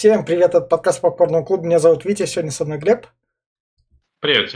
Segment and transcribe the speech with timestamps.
[0.00, 1.66] Всем привет, это подкаст Попкорного клуба.
[1.66, 3.06] Меня зовут Витя, сегодня со мной Глеб.
[4.20, 4.54] Привет.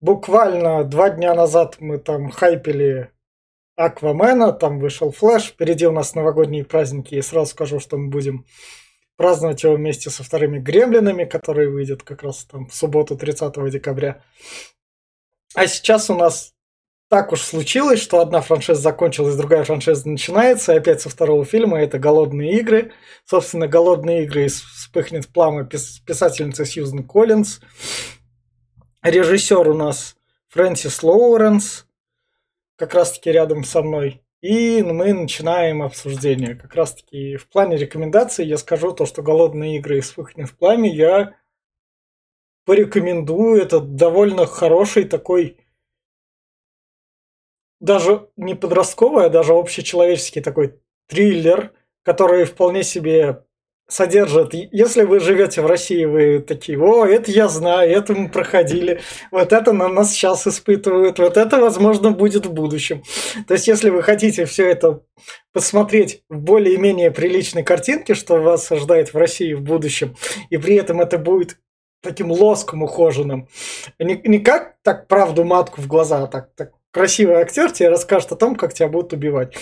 [0.00, 3.10] Буквально два дня назад мы там хайпели
[3.76, 8.46] Аквамена, там вышел Флэш, впереди у нас новогодние праздники, и сразу скажу, что мы будем
[9.16, 14.22] праздновать его вместе со вторыми Гремлинами, которые выйдут как раз там в субботу 30 декабря.
[15.54, 16.54] А сейчас у нас
[17.10, 21.82] так уж случилось, что одна франшиза закончилась, другая франшиза начинается, и опять со второго фильма
[21.82, 22.92] это «Голодные игры».
[23.24, 27.62] Собственно, «Голодные игры» вспыхнет пламя писательницы Сьюзен Коллинз.
[29.02, 30.14] Режиссер у нас
[30.50, 31.86] Фрэнсис Лоуренс,
[32.76, 34.22] как раз-таки рядом со мной.
[34.40, 36.54] И мы начинаем обсуждение.
[36.54, 41.34] Как раз-таки в плане рекомендаций я скажу то, что «Голодные игры» и «Вспыхнет пламя» я
[42.64, 43.60] порекомендую.
[43.60, 45.56] Это довольно хороший такой
[47.80, 50.74] даже не подростковый, а даже общечеловеческий такой
[51.08, 51.72] триллер,
[52.04, 53.42] который вполне себе
[53.90, 54.54] содержит.
[54.54, 59.52] Если вы живете в России, вы такие, о, это я знаю, это мы проходили, вот
[59.52, 63.02] это на нас сейчас испытывают, вот это, возможно, будет в будущем.
[63.48, 65.02] То есть, если вы хотите все это
[65.52, 70.14] посмотреть в более-менее приличной картинке, что вас ожидает в России в будущем,
[70.50, 71.58] и при этом это будет
[72.02, 73.48] таким лоском ухоженным,
[73.98, 78.32] не, не как так правду матку в глаза, а так, так красивый актер тебе расскажет
[78.32, 79.56] о том, как тебя будут убивать,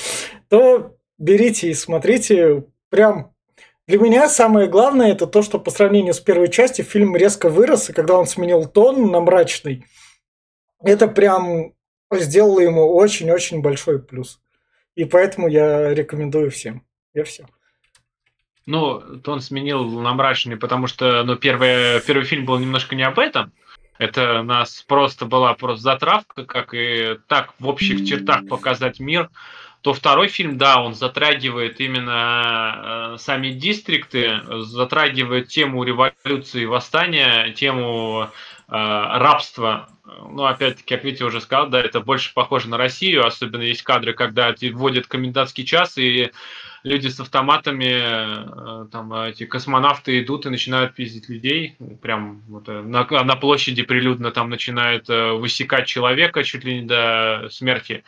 [0.48, 2.64] то берите и смотрите.
[2.90, 3.34] Прям
[3.86, 7.90] для меня самое главное это то, что по сравнению с первой частью фильм резко вырос,
[7.90, 9.84] и когда он сменил тон на мрачный,
[10.82, 11.72] это прям
[12.12, 14.40] сделало ему очень-очень большой плюс.
[14.94, 16.84] И поэтому я рекомендую всем.
[17.14, 17.46] Я все.
[18.66, 23.18] Ну, тон сменил на мрачный, потому что ну, первый, первый фильм был немножко не об
[23.18, 23.52] этом.
[23.98, 29.28] Это у нас просто была просто затравка, как и так в общих чертах показать мир.
[29.82, 37.52] То второй фильм, да, он затрагивает именно э, сами дистрикты, затрагивает тему революции и восстания,
[37.52, 38.28] тему э,
[38.72, 39.88] рабства.
[40.04, 44.14] Ну, опять-таки, как Витя уже сказал, да, это больше похоже на Россию, особенно есть кадры,
[44.14, 46.32] когда вводят комендантский час и
[46.82, 52.82] люди с автоматами, э, там эти космонавты идут и начинают пиздить людей, прям вот, э,
[52.82, 58.04] на, на площади прилюдно там начинают э, высекать человека чуть ли не до смерти.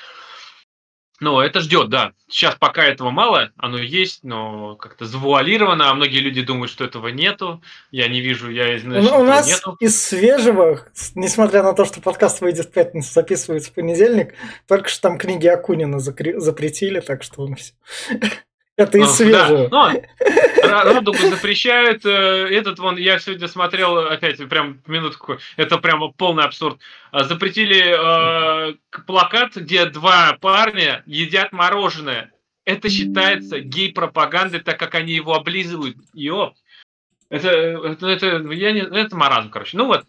[1.20, 2.12] Ну, это ждет, да.
[2.28, 7.08] Сейчас пока этого мало, оно есть, но как-то завуалировано, а многие люди думают, что этого
[7.08, 7.62] нету.
[7.91, 9.76] Я не вижу, я знаю, ну, У нас нету.
[9.81, 14.32] из свежего, несмотря на то, что подкаст выйдет в пятницу, записывается в понедельник,
[14.66, 17.75] только что там книги Акунина запретили, так что он все.
[18.80, 19.68] Это из свежего.
[19.68, 19.92] Да.
[19.92, 20.02] Ну,
[20.62, 22.06] Радугу запрещают.
[22.06, 26.78] Э, этот вон, я сегодня смотрел, опять, прям минутку, это прямо полный абсурд.
[27.10, 28.74] А, запретили э,
[29.06, 32.32] плакат, где два парня едят мороженое.
[32.64, 35.96] Это считается гей-пропагандой, так как они его облизывают.
[36.14, 36.54] Ёп.
[37.28, 39.76] Это, это, это, я не, это маразм, короче.
[39.76, 40.04] Ну вот,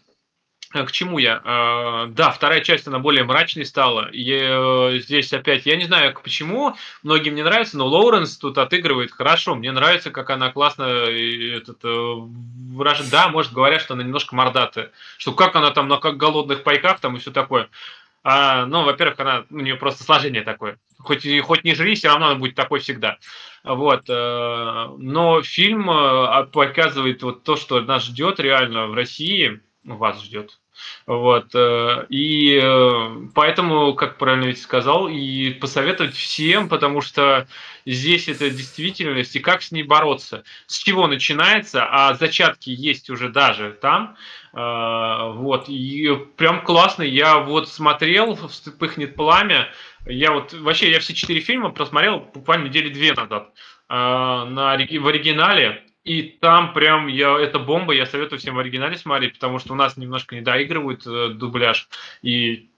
[0.72, 1.40] к чему я?
[1.44, 4.08] Э, да, вторая часть, она более мрачной стала.
[4.10, 9.12] И э, здесь опять, я не знаю почему, многим не нравится, но Лоуренс тут отыгрывает
[9.12, 9.54] хорошо.
[9.54, 13.10] Мне нравится, как она классно этот, выражает.
[13.10, 14.90] Да, может, говорят, что она немножко мордатая.
[15.18, 17.68] Что как она там на как голодных пайках там и все такое.
[18.24, 20.78] А, ну, во-первых, она, у нее просто сложение такое.
[20.98, 23.18] Хоть, хоть не жри, все равно она будет такой всегда.
[23.64, 24.08] Вот.
[24.08, 25.86] Но фильм
[26.52, 30.58] показывает вот то, что нас ждет реально в России, вас ждет
[31.06, 31.54] вот.
[31.54, 37.46] Э, и э, поэтому, как правильно ведь сказал, и посоветовать всем, потому что
[37.84, 40.44] здесь это действительность, и как с ней бороться.
[40.66, 44.16] С чего начинается, а зачатки есть уже даже там.
[44.54, 45.68] Э, вот.
[45.68, 47.02] И прям классно.
[47.02, 49.68] Я вот смотрел «Вспыхнет пламя».
[50.06, 53.52] Я вот вообще я все четыре фильма просмотрел буквально недели две назад
[53.88, 55.84] на, в оригинале.
[56.04, 59.76] И там прям я, это бомба, я советую всем в оригинале смотреть, потому что у
[59.76, 61.88] нас немножко не доигрывают э, дубляж
[62.22, 62.70] и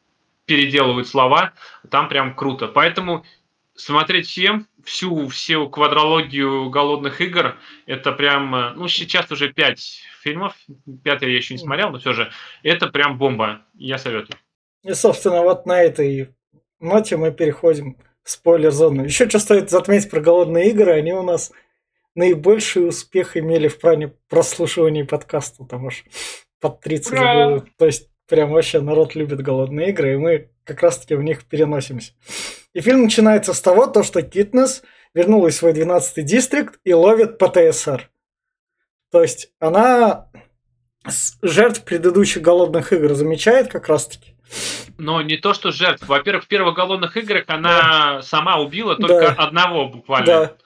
[0.45, 1.55] переделывают слова.
[1.91, 2.69] Там прям круто.
[2.69, 3.25] Поэтому
[3.75, 10.55] смотреть всем, всю, всю квадрологию голодных игр, это прям, э, ну, сейчас уже пять фильмов,
[11.03, 12.31] пятый я еще не смотрел, но все же,
[12.63, 14.39] это прям бомба, я советую.
[14.83, 16.35] И, собственно, вот на этой
[16.79, 19.05] ноте мы переходим в спойлер-зону.
[19.05, 21.53] Еще что стоит затметить про голодные игры, они у нас
[22.15, 26.05] наибольший успех имели в плане прослушивания подкаста, там аж
[26.61, 27.35] под 30 Ура!
[27.35, 27.67] было.
[27.79, 32.13] То есть прям вообще народ любит голодные игры, и мы как раз-таки в них переносимся.
[32.73, 34.83] И фильм начинается с того, то, что Китнес
[35.13, 38.11] вернулась в свой 12-й дистрикт и ловит ПТСР.
[39.13, 40.29] То есть она
[41.43, 44.35] жертв предыдущих голодных игр замечает как раз-таки.
[44.99, 46.07] Но не то, что жертв.
[46.07, 48.23] Во-первых, в первых голодных играх она да.
[48.23, 49.35] сама убила только да.
[49.35, 50.27] одного буквально.
[50.27, 50.57] Да.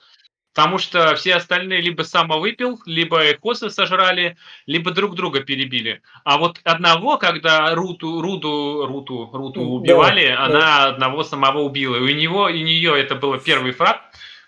[0.53, 4.35] Потому что все остальные либо самовыпил, либо косы сожрали,
[4.65, 6.01] либо друг друга перебили.
[6.23, 10.85] А вот одного, когда Руту, Руту, Руту, Руту убивали, да, она да.
[10.87, 11.95] одного самого убила.
[11.95, 14.01] И у него, и у нее это было первый фраг,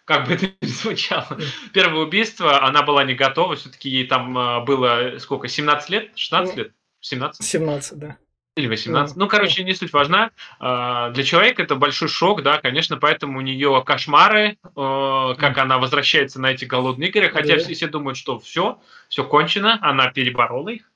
[0.06, 1.38] как бы это ни звучало.
[1.74, 6.12] Первое убийство, она была не готова, все-таки ей там а, было сколько, 17 лет?
[6.16, 6.72] 16 лет?
[7.02, 7.46] 17?
[7.46, 8.18] 17, да.
[8.58, 9.16] Или 18.
[9.16, 10.32] Ну, короче, не суть важна.
[10.60, 15.78] А, для человека это большой шок, да, конечно, поэтому у нее кошмары, а, как она
[15.78, 17.64] возвращается на эти голодные игры, хотя да.
[17.64, 20.92] все думают, что все, все кончено, она переборола их.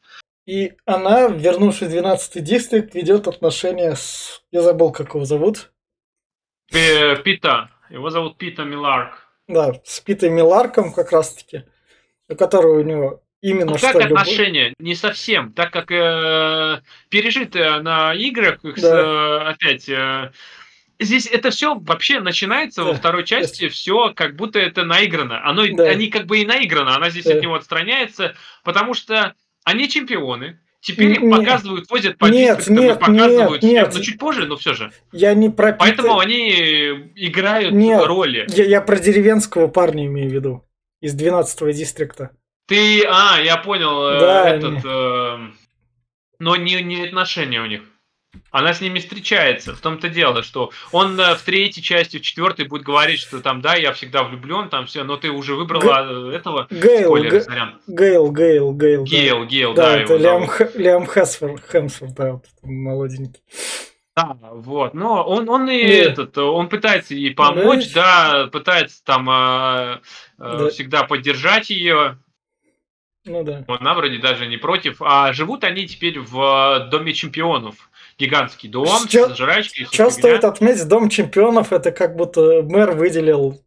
[0.45, 4.43] И она, вернувшись в 12-й дистрикт, ведет отношения с...
[4.51, 5.71] Я забыл, как его зовут.
[6.73, 7.71] Э, Пита.
[7.89, 9.29] Его зовут Пита Миларк.
[9.47, 11.63] Да, с Питой Миларком как раз-таки,
[12.27, 14.21] у которого у него Именно ну, что как любовь...
[14.21, 14.73] отношения?
[14.79, 18.71] Не совсем, так как э, пережитые на играх, да.
[18.73, 20.31] э, опять, э,
[20.99, 22.87] здесь это все вообще начинается да.
[22.87, 25.47] во второй части, все как будто это наиграно.
[25.47, 25.83] Оно, да.
[25.83, 27.35] Они как бы и наиграно, она здесь да.
[27.35, 28.33] от него отстраняется,
[28.63, 33.93] потому что они чемпионы, Теперь их показывают, возят по нет, нет, показывают нет, нет.
[33.93, 34.91] но чуть позже, но все же.
[35.11, 36.51] Я не про Поэтому они
[37.15, 38.45] играют нет, роли.
[38.49, 40.63] Я, я про деревенского парня имею в виду.
[41.01, 42.31] Из 12-го дистрикта.
[42.67, 45.37] Ты, а, я понял, э, да, этот, э,
[46.39, 47.81] но не, не отношения у них.
[48.51, 49.75] Она с ними встречается.
[49.75, 53.61] В том-то дело, что он э, в третьей части, в четвертой будет говорить, что там,
[53.61, 56.35] да, я всегда влюблен, там все, но ты уже выбрала Г...
[56.35, 56.67] этого.
[56.69, 57.73] Гейл, Спойлер, Г...
[57.87, 59.03] Гейл, Гейл, Гейл.
[59.03, 59.45] Гейл, да.
[59.45, 59.91] Гейл, да.
[59.91, 60.69] Да, это Лиам, Х...
[60.75, 63.41] Лиам Хемсворт, Хемсворт, да, вот, молоденький.
[64.15, 64.93] Да, вот.
[64.93, 66.13] Но он, он и Нет.
[66.13, 69.33] этот, он пытается ей помочь, да, да пытается там э,
[70.39, 70.69] э, да.
[70.69, 72.17] всегда поддержать ее.
[73.25, 73.63] Ну да.
[73.67, 75.01] Она вроде даже не против.
[75.01, 77.89] А живут они теперь в Доме чемпионов.
[78.17, 79.87] Гигантский дом Сейчас, с жрачкой.
[79.91, 83.61] Сейчас стоит отметить, Дом чемпионов это как будто мэр выделил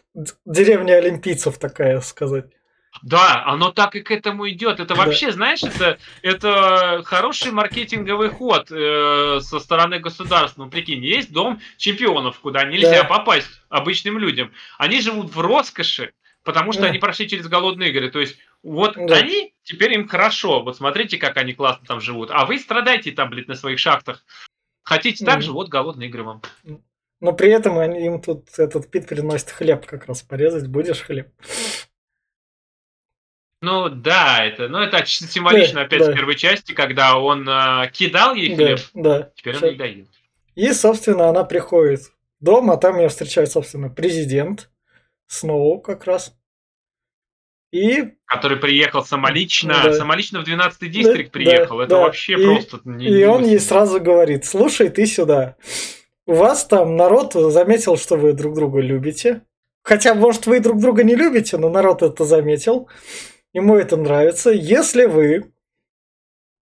[0.46, 2.46] деревня олимпийцев, такая сказать.
[3.02, 4.80] Да, оно так и к этому идет.
[4.80, 5.32] Это вообще, да.
[5.32, 10.64] знаешь, это, это хороший маркетинговый ход э, со стороны государства.
[10.64, 13.04] Ну, прикинь, есть дом чемпионов, куда нельзя да.
[13.04, 14.50] попасть обычным людям.
[14.78, 16.12] Они живут в роскоши,
[16.48, 16.88] потому что да.
[16.88, 18.10] они прошли через голодные игры.
[18.10, 19.16] То есть вот да.
[19.16, 20.62] они, теперь им хорошо.
[20.62, 22.30] Вот смотрите, как они классно там живут.
[22.32, 24.24] А вы страдаете там, блядь, на своих шахтах.
[24.82, 26.40] Хотите так же, вот голодные игры вам.
[27.20, 30.68] Но при этом они, им тут этот Пит приносит хлеб как раз порезать.
[30.68, 31.28] Будешь хлеб?
[33.60, 36.12] Ну да, это, ну это символично да, опять да.
[36.12, 39.32] в первой части, когда он э, кидал ей хлеб, да, да.
[39.34, 40.08] теперь он ей дает.
[40.54, 42.04] И, собственно, она приходит
[42.40, 44.70] в дом, а там ее встречает, собственно, президент
[45.28, 46.37] Сноу как раз.
[47.70, 48.14] И...
[48.24, 49.92] Который приехал самолично, да.
[49.92, 51.78] самолично в 12-й дистрикт да, приехал.
[51.78, 52.00] Да, Это да.
[52.00, 52.80] вообще и, просто...
[52.84, 55.56] Не, и он ей сразу говорит, слушай, ты сюда.
[56.26, 59.42] У вас там народ заметил, что вы друг друга любите.
[59.82, 62.88] Хотя, может, вы друг друга не любите, но народ это заметил.
[63.52, 64.50] Ему это нравится.
[64.50, 65.52] Если вы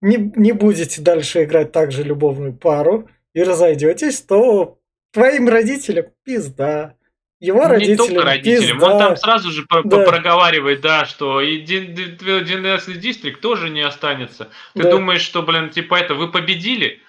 [0.00, 4.78] не, не будете дальше играть так же любовную пару и разойдетесь, то
[5.12, 6.96] твоим родителям пизда.
[7.40, 7.92] Его родители.
[7.92, 8.78] Не только родителям.
[8.78, 8.92] Пизда.
[8.92, 9.80] Он там сразу же да.
[9.82, 14.50] проговаривает, да, что и 12 дистрикт тоже не останется.
[14.74, 14.90] Ты да.
[14.90, 17.00] думаешь, что, блин, типа это, вы победили?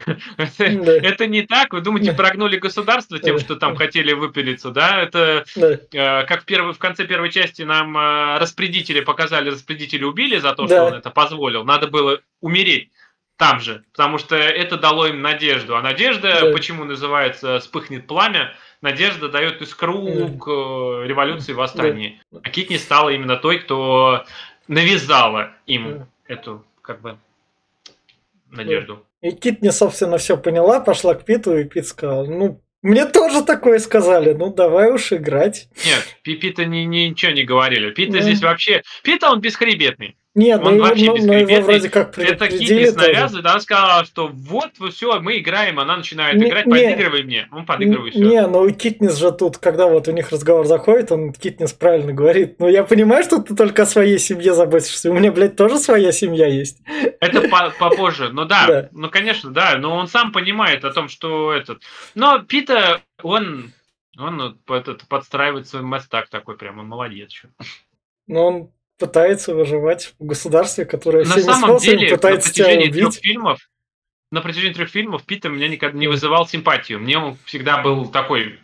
[0.58, 1.72] Это не так.
[1.72, 5.02] Вы думаете, прогнули государство тем, что там хотели выпилиться, да?
[5.02, 10.66] Это э, как в конце первой части нам э, распорядители показали, распорядители убили за то,
[10.66, 11.64] что он это позволил.
[11.64, 12.90] Надо было умереть
[13.36, 15.76] там же, потому что это дало им надежду.
[15.76, 20.06] А надежда, почему называется «вспыхнет пламя», надежда дает искру
[20.38, 22.20] к э, революции восстания.
[22.42, 24.24] А Китни стала именно той, кто
[24.68, 27.18] навязала им эту, как бы,
[28.50, 29.04] надежду.
[29.20, 33.78] И Китни, собственно, все поняла, пошла к Питу, и Пит сказал, ну, мне тоже такое
[33.78, 35.68] сказали, ну давай уж играть.
[35.84, 37.90] Нет, Пита ни, ничего не говорили.
[37.90, 38.20] Пита да.
[38.22, 38.82] здесь вообще...
[39.02, 40.16] Пита он бесхребетный.
[40.36, 44.28] Нет, он ну, вообще ну, ну, его вроде как Это Китис навязывает, она сказала, что
[44.28, 47.48] вот, все, мы играем, она начинает не, играть, подыгрывай мне.
[47.50, 48.22] Он подыгрывает, все.
[48.22, 52.60] Не, ну Китнис же тут, когда вот у них разговор заходит, он Китнис правильно говорит,
[52.60, 56.12] ну я понимаю, что ты только о своей семье заботишься, у меня, блядь, тоже своя
[56.12, 56.78] семья есть.
[57.20, 57.48] Это
[57.80, 61.82] попозже, ну да, да, ну конечно, да, но он сам понимает о том, что этот...
[62.14, 63.72] Но Пита, он,
[64.16, 67.42] он этот, подстраивает свой мастак такой прям, он молодец.
[68.28, 68.70] Ну он
[69.00, 73.20] пытается выживать в государстве, которое на самом деле, пытается на протяжении тебя убить.
[73.20, 73.58] трех фильмов
[74.30, 77.00] на протяжении трех фильмов Пита меня никогда не вызывал симпатию.
[77.00, 78.60] Мне он всегда был такой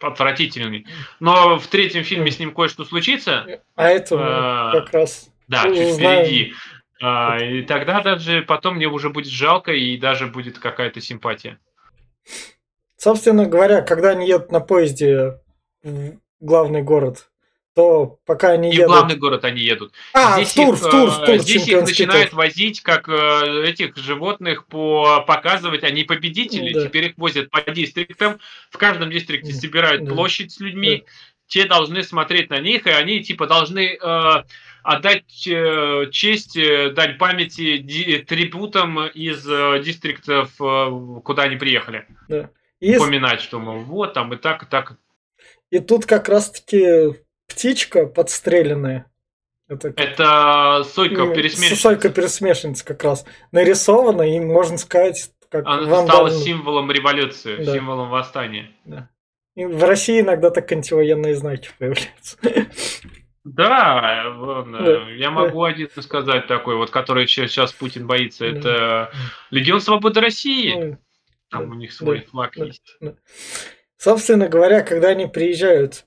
[0.00, 0.86] отвратительный.
[1.18, 3.62] Но в третьем фильме с ним кое-что случится.
[3.74, 6.52] А это а, как раз Да, чуть впереди.
[7.00, 11.58] А, и тогда даже потом мне уже будет жалко и даже будет какая-то симпатия.
[12.96, 15.40] Собственно говоря, когда они едут на поезде
[15.82, 17.30] в главный город
[17.78, 18.88] то пока они И в едут...
[18.88, 19.92] главный город они едут.
[20.12, 22.38] А, здесь в тур, их, в тур, в э, тур, здесь их начинают тур.
[22.38, 26.84] возить как э, этих животных по показывать, они победители, Да.
[26.86, 29.58] теперь их возят по дистриктам, в каждом дистрикте Да.
[29.60, 30.12] собирают Да.
[30.12, 31.04] площадь с людьми,
[31.46, 34.30] те должны смотреть на них, и они типа должны э,
[34.82, 42.06] отдать э, честь, э, дань памяти ди- трибутам из э, дистриктов, э, куда они приехали.
[42.80, 44.96] И, Упоминать, что, мол, вот там и так, и так.
[45.70, 47.14] и тут как раз-таки
[47.48, 49.06] птичка подстреленная.
[49.68, 51.82] Это Это Сойка м, пересмешница.
[51.82, 56.06] Сойка пересмешница как раз нарисована, и можно сказать, как Она вандальный.
[56.08, 57.74] стала символом революции, Да.
[57.74, 58.70] символом восстания.
[59.56, 62.38] И в России иногда так антивоенные знаки появляются.
[63.44, 65.10] Да, вон, э, Да.
[65.10, 68.50] я могу один сказать такой, вот который сейчас Путин боится.
[68.52, 68.58] Да.
[68.58, 69.12] Это
[69.50, 70.74] Легион Свободы России.
[70.74, 70.98] Ну,
[71.50, 72.64] Там да, у них свой да, флаг да.
[72.66, 72.98] есть.
[73.96, 76.04] Собственно говоря, когда они приезжают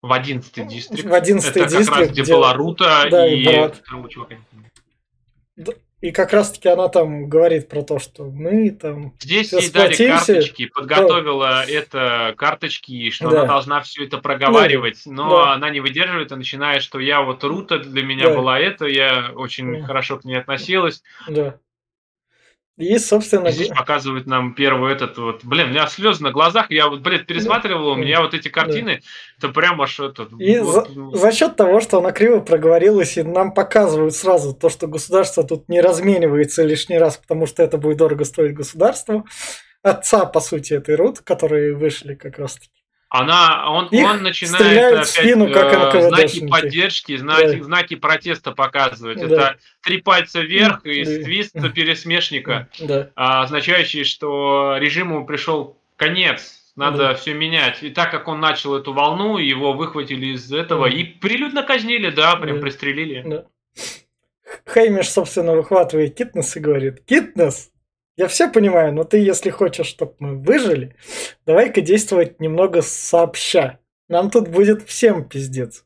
[0.00, 1.08] В 11 дистрикт.
[1.08, 3.40] в 11 Это как раз дистрикт, где где- была Рута да, и...
[3.40, 3.82] и брат.
[6.00, 9.14] И как раз-таки она там говорит про то, что мы там...
[9.18, 13.40] Здесь ей дали карточки, подготовила это карточки, что Да.
[13.40, 15.54] она должна все это проговаривать, но да.
[15.54, 18.36] она не выдерживает и начинает, что я вот Рута для меня Да.
[18.36, 19.86] была это, я очень Да.
[19.86, 21.02] хорошо к ней относилась.
[21.28, 21.58] Да.
[22.78, 23.48] И, собственно...
[23.48, 27.00] И Здесь показывают нам первый этот вот, блин, у меня слезы на глазах, я вот,
[27.00, 29.02] блин, пересматривал, у меня вот эти картины,
[29.36, 30.30] это прям аж этот...
[30.38, 34.54] И вот, за, ну, за счет того, что она криво проговорилась, и нам показывают сразу
[34.54, 39.26] то, что государство тут не разменивается лишний раз, потому что это будет дорого стоить государству.
[39.82, 42.77] Отца, по сути, этой Рут, которые вышли как раз таки.
[43.10, 47.64] Она, он, Их он начинает опять спину, как э, знаки поддержки, знаки, Да.
[47.64, 49.18] знаки протеста показывать.
[49.18, 49.24] Да.
[49.24, 51.10] Это три пальца вверх и Да.
[51.24, 53.10] свист пересмешника, Да.
[53.16, 56.54] а, означающий, что режиму пришел конец.
[56.76, 57.14] Надо Да.
[57.14, 57.82] все менять.
[57.82, 60.94] И так как он начал эту волну, его выхватили из этого Да.
[60.94, 62.62] и прилюдно казнили, да, прям Да.
[62.62, 63.24] пристрелили.
[63.26, 63.44] Да.
[64.72, 67.70] Хеймиш, собственно, выхватывает Китнес и говорит, Китнес,
[68.18, 70.96] я все понимаю, но ты, если хочешь, чтобы мы выжили,
[71.46, 73.78] давай-ка действовать немного сообща.
[74.08, 75.84] Нам тут будет всем пиздец.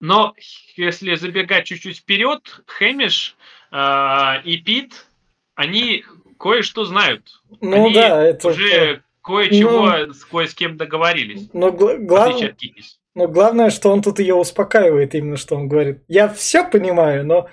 [0.00, 0.34] Но
[0.76, 3.36] если забегать чуть-чуть вперед, Хэмиш
[3.72, 5.06] э, и Пит,
[5.54, 6.04] они
[6.38, 7.40] кое-что знают.
[7.62, 8.48] Ну они да, это...
[8.48, 11.48] уже кое-чего с кое с кем договорились.
[11.54, 13.00] Но, гла- В глав- отличие от Китис.
[13.14, 16.02] но главное, что он тут ее успокаивает, именно что он говорит.
[16.06, 17.48] Я все понимаю, но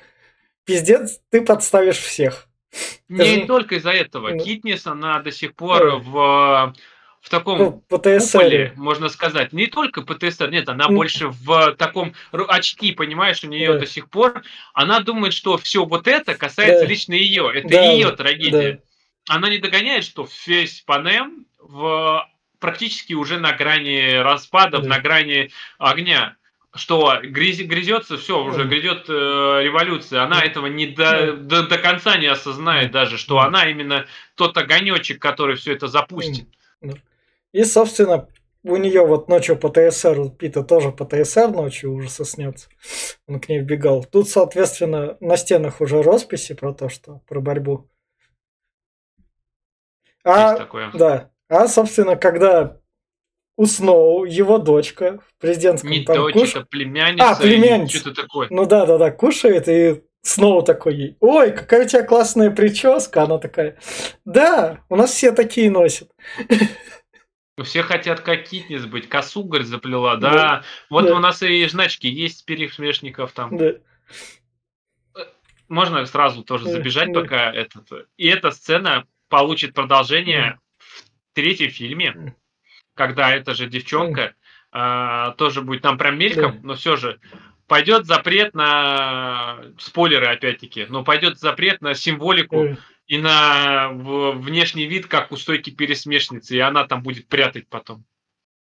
[0.65, 2.49] пиздец, ты подставишь всех.
[3.09, 4.37] Не только из-за этого.
[4.37, 5.95] Китнис, она до сих пор Да.
[5.97, 6.73] в,
[7.21, 9.51] в таком Ну, куполе, можно сказать.
[9.53, 10.95] Не только ПТСР, нет, она Ну.
[10.95, 13.79] больше в таком очки, понимаешь, у нее Да.
[13.79, 14.43] до сих пор.
[14.73, 16.87] Она думает, что все вот это касается Да.
[16.89, 17.51] лично ее.
[17.53, 18.81] Это Да, ее трагедия.
[19.29, 22.27] Она не догоняет, что весь Панем в
[22.59, 24.89] практически уже на грани распадов, Да.
[24.89, 25.49] на грани
[25.79, 26.35] огня.
[26.73, 28.69] Что грязи- грязется, все, уже Да.
[28.69, 30.23] грядет э, революция.
[30.23, 30.45] Она Да.
[30.45, 35.57] этого не до, до, до конца не осознает даже, что она именно тот огонечек, который
[35.57, 36.47] все это запустит.
[37.51, 38.29] И, собственно,
[38.63, 42.69] у нее вот ночью по ТСР, у Пита тоже по ТСР ночью ужаса снется.
[43.27, 44.05] Он к ней вбегал.
[44.05, 47.89] Тут, соответственно, на стенах уже росписи про то, что про борьбу.
[50.23, 51.31] А, да.
[51.49, 52.79] А, собственно, когда
[53.61, 57.29] у Сноу его дочка в президентском Не там дочь, куш- племянница.
[57.29, 57.97] А, племянница.
[57.97, 58.47] Что-то такое.
[58.49, 63.21] Ну да, да, да, кушает, и Сноу такой ей, ой, какая у тебя классная прическа.
[63.21, 63.77] Она такая,
[64.25, 66.09] да, у нас все такие носят.
[67.63, 69.07] Все хотят как Китнис быть.
[69.07, 70.15] Косу, говорит, заплела.
[70.15, 70.31] Да.
[70.33, 70.63] Да.
[70.89, 71.13] Вот Да.
[71.15, 73.55] у нас и жначки есть пересмешников там.
[73.57, 73.73] Да.
[75.69, 77.21] Можно сразу тоже Да, забежать, да.
[77.21, 78.07] пока этот.
[78.17, 82.35] И эта сцена получит продолжение в третьем фильме.
[82.93, 84.33] Когда эта же девчонка
[84.71, 87.19] а, тоже будет там прям мельком, но все же
[87.67, 92.77] пойдет запрет на спойлеры опять-таки, но пойдет запрет на символику Ой.
[93.07, 98.03] и на внешний вид, как у стойки пересмешницы, и она там будет прятать потом.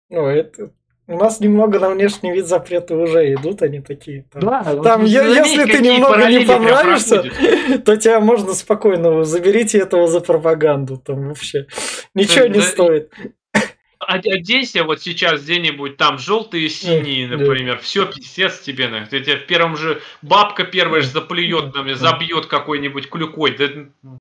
[0.10, 0.72] Ну, это...
[1.08, 4.26] У нас немного на внешний вид запреты уже идут, они такие.
[4.32, 7.24] Там, Да, Там, я- если ты немного не понравишься,
[7.84, 10.98] то тебя можно спокойно заберите этого за пропаганду.
[10.98, 11.66] Там вообще
[12.14, 13.12] ничего не Да, стоит.
[14.10, 17.38] Оденься вот сейчас где-нибудь там желтые и синие, Да.
[17.38, 17.78] например.
[17.80, 18.88] Все, пиздец тебе.
[18.88, 19.06] на.
[19.06, 21.20] Ты тебе в первом же бабка первая же Да.
[21.22, 21.96] заплюет, там, и Да.
[21.96, 23.56] забьет какой-нибудь клюкой.
[23.58, 24.18] Да,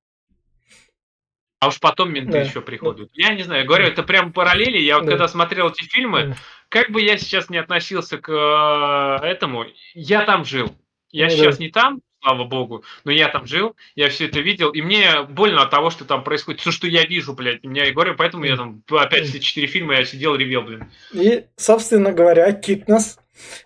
[1.61, 2.41] А уж потом менты Да.
[2.43, 3.11] еще приходят.
[3.15, 4.79] Я не знаю, говорю, это прям параллели.
[4.79, 5.13] Я вот Да.
[5.13, 6.37] когда смотрел эти фильмы, Да.
[6.69, 9.65] как бы я сейчас не относился к э, этому,
[9.95, 10.73] я там жил.
[11.11, 11.65] Я Ну сейчас да.
[11.65, 15.63] не там, слава богу, но я там жил, я все это видел, и мне больно
[15.63, 17.65] от того, что там происходит, все, что я вижу, блядь.
[17.65, 20.91] Меня и говорю, поэтому я там опять все четыре фильма я сидел, ревел, блин.
[21.13, 23.19] И, собственно говоря, Китнес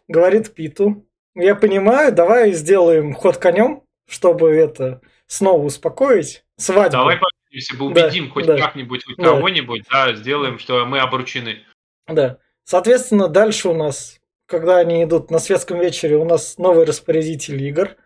[0.06, 1.04] говорит Питу,
[1.34, 6.44] я понимаю, давай сделаем ход конем, чтобы это снова успокоить.
[6.56, 6.92] Свадьбу.
[6.92, 7.18] Давай
[7.50, 9.24] если бы убедим да, хоть да, как-нибудь, хоть да.
[9.24, 11.58] кого-нибудь, да, сделаем, что мы обручены.
[12.06, 12.38] Да.
[12.64, 17.96] Соответственно, дальше у нас, когда они идут на светском вечере, у нас новый распорядитель игр.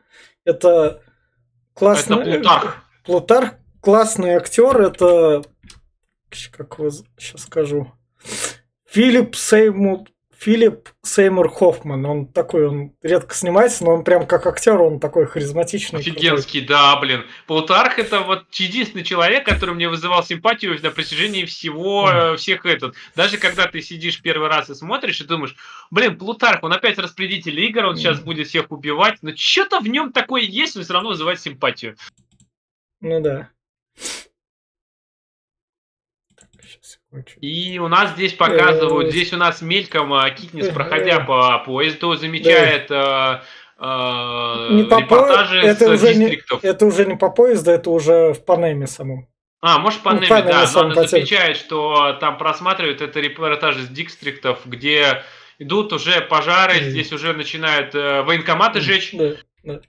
[0.47, 1.03] Это
[1.75, 2.21] классный...
[2.21, 2.85] Это Плутарх.
[3.05, 5.43] Плутарх, классный актер, это...
[6.53, 7.93] Как его сейчас скажу?
[8.87, 14.81] Филипп Сеймут Филипп Сеймур Хоффман, он такой, он редко снимается, но он прям как актер,
[14.81, 16.01] он такой харизматичный.
[16.01, 16.77] Офигенский, крутой.
[16.77, 17.25] да, блин.
[17.47, 22.37] Плутарх это вот единственный человек, который мне вызывал симпатию на протяжении всего, mm.
[22.37, 22.95] всех этот.
[23.15, 25.57] Даже когда ты сидишь первый раз и смотришь и думаешь,
[25.91, 27.99] блин, Плутарх, он опять распределитель игр, он mm.
[27.99, 31.97] сейчас будет всех убивать, но что-то в нем такое есть, он все равно вызывает симпатию.
[33.01, 33.51] Ну да.
[37.41, 42.91] И у нас здесь показывают, здесь у нас мельком а, Китнис, проходя по поезду, замечает
[42.91, 43.41] э,
[43.79, 45.67] не по репортажи по...
[45.67, 46.63] это с уже дистриктов.
[46.63, 49.29] Не, это уже не по поезду, это уже в Панеме самом.
[49.61, 54.61] А, может, по ну, да, но она замечает, что там просматривают это репортажи с дистриктов,
[54.65, 55.23] где
[55.59, 56.91] идут уже пожары, mm.
[56.91, 58.83] здесь уже начинают э, военкоматы mm.
[58.83, 59.11] жечь.
[59.13, 59.81] Да, да.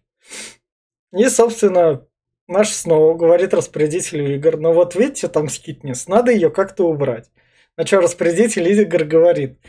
[1.14, 2.07] И, собственно,
[2.48, 7.30] наш снова говорит распорядителю игр, ну вот видите, там скитнес, надо ее как-то убрать.
[7.76, 9.60] На что распорядитель игр говорит,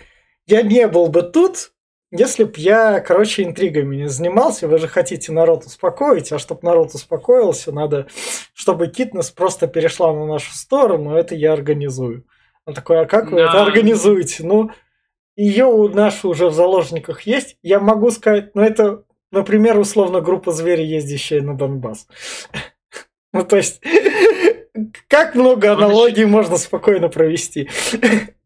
[0.46, 1.72] я не был бы тут,
[2.10, 6.94] если б я, короче, интригами не занимался, вы же хотите народ успокоить, а чтобы народ
[6.94, 8.06] успокоился, надо,
[8.54, 12.24] чтобы Китнес просто перешла на нашу сторону, это я организую.
[12.64, 13.48] Он такой, а как вы да.
[13.48, 14.44] это организуете?
[14.44, 14.70] Ну,
[15.36, 17.56] ее у нашу уже в заложниках есть.
[17.62, 22.06] Я могу сказать, ну это Например, условно, группа звери, ездящая на Донбасс.
[23.34, 23.82] Ну, то есть,
[25.08, 27.68] как много аналогий можно спокойно провести.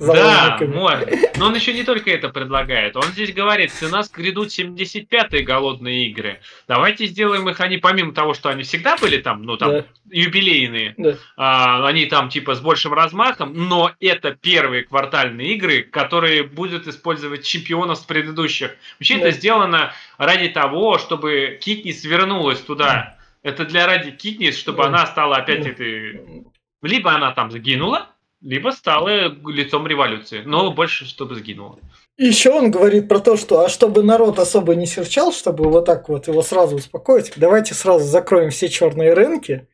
[0.00, 1.06] Да, можно.
[1.36, 2.96] Но он еще не только это предлагает.
[2.96, 6.40] Он здесь говорит, у нас грядут 75-е голодные игры.
[6.66, 9.84] Давайте сделаем их, они помимо того, что они всегда были там, ну там, да.
[10.10, 11.16] юбилейные, да.
[11.36, 17.44] а, они там типа с большим размахом, но это первые квартальные игры, которые будут использовать
[17.44, 18.76] чемпионов с предыдущих.
[18.98, 19.20] Вообще да.
[19.20, 23.16] это сделано ради того, чтобы Китнис вернулась туда.
[23.42, 24.88] Это для ради Китнис, чтобы да.
[24.88, 25.70] она стала опять да.
[25.70, 26.44] этой...
[26.82, 28.08] Либо она там загинула,
[28.40, 31.78] либо стала лицом революции, но больше, чтобы сгинула.
[32.16, 36.08] Еще он говорит про то, что а чтобы народ особо не серчал, чтобы вот так
[36.08, 39.68] вот его сразу успокоить, давайте сразу закроем все черные рынки,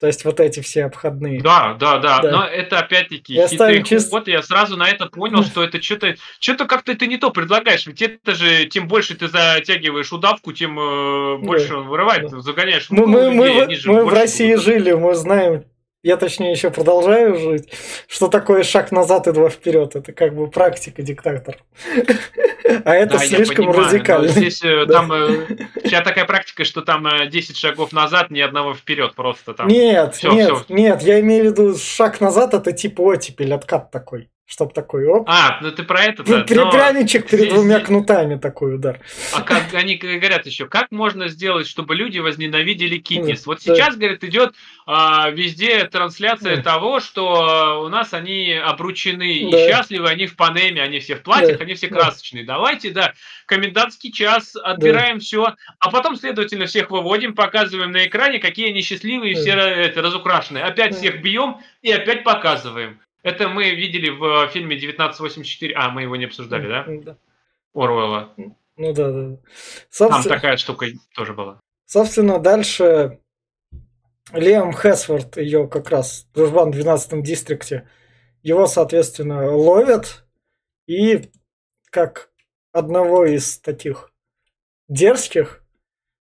[0.00, 1.40] то есть вот эти все обходные.
[1.40, 2.20] Да, да, да.
[2.20, 2.30] да.
[2.30, 4.10] Но это опять-таки я хитрый чист...
[4.10, 4.28] ход.
[4.28, 7.86] Я сразу на это понял, что это что-то что-то как-то ты не то предлагаешь.
[7.86, 11.78] Ведь это же тем больше ты затягиваешь удавку, тем э, больше да.
[11.78, 12.40] он вырывает, да.
[12.40, 12.90] загоняешь.
[12.90, 14.64] Мы, мы, мы, мы в России будут.
[14.64, 15.64] жили, мы знаем,
[16.04, 17.72] я точнее еще продолжаю жить,
[18.06, 19.96] что такое шаг назад и два вперед.
[19.96, 21.56] Это как бы практика диктатор.
[22.84, 24.28] А это слишком радикально.
[24.28, 25.08] Здесь э, там
[25.82, 29.66] сейчас э, такая практика, что там 10 э, шагов назад, ни одного вперед просто там.
[29.66, 34.28] Нет, нет, нет, я имею в виду шаг назад, это типа оттепель, откат такой.
[34.46, 35.24] Чтоб такой оп.
[35.26, 39.00] А, ну ты про это ну, Пряничек перед двумя кнутами такой удар.
[39.32, 43.46] А как они говорят еще, как можно сделать, чтобы люди возненавидели Китнис?
[43.46, 44.54] Вот сейчас, говорят, идет
[44.86, 50.98] а, везде трансляция того, что у нас они обручены и счастливы, они в панеме, они
[50.98, 52.44] все в платьях, они все красочные.
[52.44, 53.14] Давайте, да,
[53.46, 59.36] комендантский час, отбираем все, а потом, следовательно, всех выводим, показываем на экране, какие они счастливые,
[59.36, 60.64] все это, разукрашенные.
[60.64, 63.00] Опять всех бьем и опять показываем.
[63.24, 65.74] Это мы видели в фильме 1984.
[65.74, 66.84] А, мы его не обсуждали, да?
[66.86, 67.18] Да.
[67.74, 68.34] Оруэлла.
[68.76, 69.36] Ну да, да.
[69.88, 71.58] Собственно, Там такая штука тоже была.
[71.86, 73.18] Собственно, дальше
[74.32, 77.88] Лиам Хесфорд, ее как раз дружбан в 12-м дистрикте,
[78.42, 80.26] его, соответственно, ловят
[80.86, 81.30] и
[81.90, 82.30] как
[82.72, 84.12] одного из таких
[84.88, 85.64] дерзких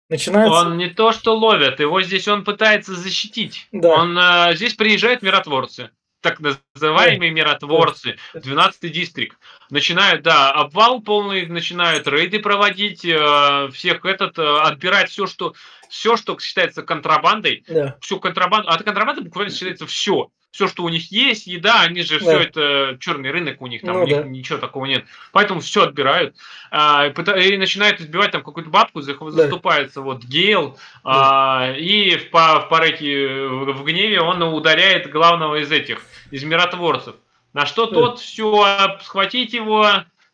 [0.10, 0.62] начинается...
[0.62, 3.68] Он не то, что ловят, его здесь он пытается защитить.
[3.72, 4.02] Да.
[4.02, 5.92] Он э, здесь приезжают миротворцы
[6.30, 6.40] так
[6.76, 9.38] называемые миротворцы, 12-й дистрикт.
[9.70, 15.54] Начинают, да, обвал полный, начинают рейды проводить, э, всех этот, э, отбирать все, что,
[15.90, 17.98] все, что считается контрабандой, да.
[18.02, 22.20] всю контрабанду, а контрабанда буквально считается все все, что у них есть, еда, они же
[22.20, 22.26] да.
[22.26, 24.24] все это черный рынок у них, там ну, у них да.
[24.24, 25.06] ничего такого нет.
[25.32, 26.36] Поэтому все отбирают.
[26.72, 30.02] А, и начинают избивать там какую-то бабку, заступается да.
[30.02, 31.70] вот Гейл, да.
[31.70, 37.14] а, и в, в Пареке в гневе он ударяет главного из этих, из миротворцев.
[37.54, 37.94] На что да.
[37.94, 39.86] тот все, схватить его,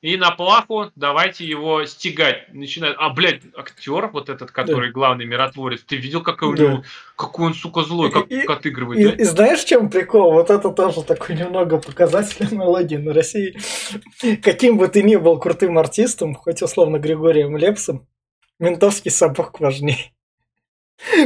[0.03, 2.53] и на плаху давайте его стегать.
[2.53, 4.93] Начинает, а, блядь, актер вот этот, который да.
[4.93, 6.83] главный миротворец, ты видел, какой у него,
[7.15, 9.13] какой он, сука, злой, как и, отыгрывает, и, да?
[9.15, 10.33] И знаешь, в чем прикол?
[10.33, 13.57] Вот это тоже такой немного показатель аналогии на России.
[14.43, 18.05] Каким бы ты ни был крутым артистом, хоть условно Григорием Лепсом,
[18.59, 20.11] ментовский сапог важнее.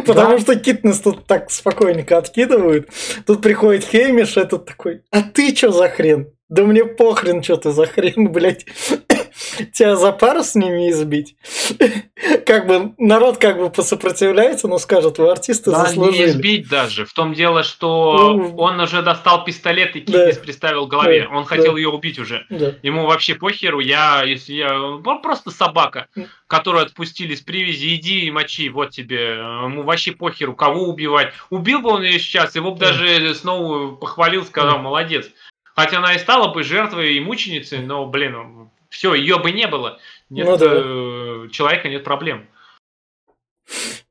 [0.06, 0.40] Потому да.
[0.40, 2.90] что Китнес тут так спокойненько откидывают.
[3.26, 6.32] Тут приходит Хеймиш, этот такой, а ты чё за хрен?
[6.50, 8.66] Да мне похрен, что ты за хрен, блядь.
[9.74, 11.36] Тебя за пару с ними избить.
[12.46, 16.18] Как бы народ как бы посопротивляется, но скажет, вы артисты да, заслужили.
[16.18, 17.06] не избить даже.
[17.06, 21.28] В том дело, что ну, он уже достал пистолет и Китнес да, приставил к голове.
[21.30, 22.46] Да, он хотел да, ее убить уже.
[22.50, 22.76] Да.
[22.82, 23.80] Ему вообще похеру.
[23.80, 24.80] Я, если я...
[24.80, 26.08] Он просто собака,
[26.48, 27.96] которую отпустили с привязи.
[27.96, 29.36] Иди и мочи, вот тебе.
[29.64, 31.34] Ему вообще похеру, кого убивать.
[31.50, 32.88] Убил бы он ее сейчас, его бы да.
[32.88, 35.30] даже снова похвалил, сказал, молодец.
[35.78, 40.00] Хотя она и стала бы жертвой и мученицей, но, блин, все, ее бы не было.
[40.32, 40.66] Нет ну, да.
[40.66, 42.48] э, человека, нет проблем.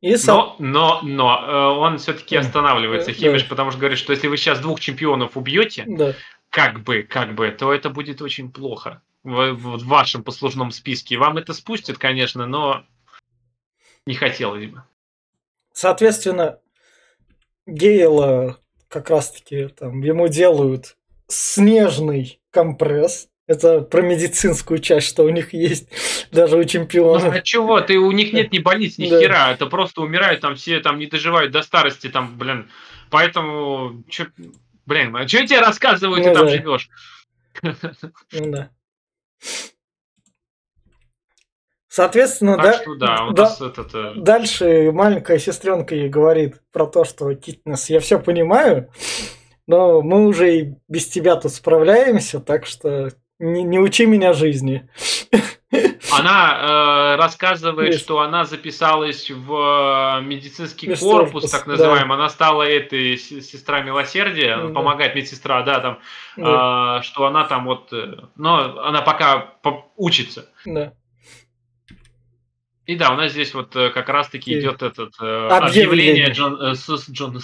[0.01, 0.55] И сам...
[0.61, 3.49] Но, но, но э, он все-таки останавливается, Химиш, да.
[3.49, 6.15] потому что говорит, что если вы сейчас двух чемпионов убьете, да.
[6.51, 11.17] как бы, как бы, то это будет очень плохо в, в вашем послужном списке.
[11.17, 12.85] Вам это спустят, конечно, но
[14.07, 14.85] не хотелось бы.
[15.73, 16.61] Соответственно,
[17.67, 20.97] Гейла как раз-таки там ему делают
[21.29, 23.29] снежный компресс.
[23.47, 25.89] Это про медицинскую часть, что у них есть
[26.33, 27.25] даже у чемпионов.
[27.25, 27.81] Ну, а чего?
[27.81, 29.21] Ты, у них нет ни больниц, ни да.
[29.21, 29.53] хера.
[29.53, 32.69] Это просто умирают там все, там не доживают до старости, там, блин.
[33.11, 34.27] Поэтому, чё,
[34.85, 36.41] блин, а что тебе рассказывают, ну, ты да.
[36.41, 36.91] там живешь?
[37.63, 38.71] Ну да.
[41.89, 44.13] Соответственно, да, что, да, да этот, э...
[44.17, 48.91] дальше маленькая сестренка ей говорит про то, что Китнес, я все понимаю,
[49.67, 54.89] но мы уже и без тебя тут справляемся, так что не, не учи меня жизни.
[56.13, 58.05] Она э, рассказывает, Есть.
[58.05, 62.09] что она записалась в э, медицинский Медстров, корпус, так называемый.
[62.09, 62.15] Да.
[62.15, 64.69] Она стала этой сестра милосердия, да.
[64.69, 65.99] помогает медсестра, да, там,
[66.37, 66.99] да.
[67.01, 69.55] Э, что она там вот, э, но она пока
[69.97, 70.49] учится.
[70.65, 70.93] Да.
[72.87, 74.61] И да, у нас здесь вот э, как раз-таки и...
[74.61, 77.41] идет этот э, объявление, Джон, э, с, Джона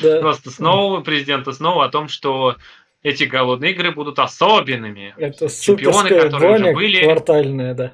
[0.00, 0.20] да.
[0.20, 2.56] просто снова президента снова о том, что
[3.02, 5.14] эти голодные игры будут особенными.
[5.16, 7.02] Это Чемпионы, которые уже были.
[7.02, 7.92] Квартальная, да.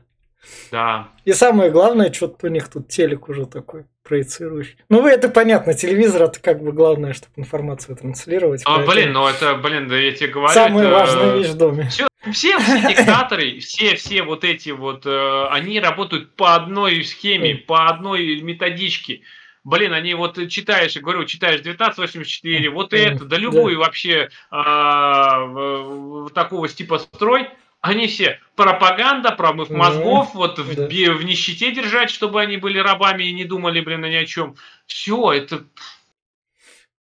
[0.71, 1.09] Да.
[1.25, 4.77] И самое главное, что-то у них тут телек уже такой проецирующий.
[4.89, 8.63] Ну, вы это понятно, телевизор это как бы главное, чтобы информацию транслировать.
[8.65, 8.93] А, поэтому...
[8.93, 10.53] блин, ну это, блин, да я тебе говорю.
[10.53, 10.95] Самая это...
[10.95, 11.89] важная вещь в доме.
[11.89, 17.57] Все, все, все диктаторы, все, все вот эти вот, э, они работают по одной схеме,
[17.57, 19.23] по одной методичке.
[19.65, 23.85] Блин, они вот читаешь, я говорю, читаешь 1984, вот это, да любую да.
[23.85, 27.49] вообще э, такого типа строй,
[27.81, 30.63] они все пропаганда, промыв мозгов, вот да.
[30.63, 34.57] в, в нищете держать, чтобы они были рабами и не думали, блин, ни о чем.
[34.87, 35.65] Все, это...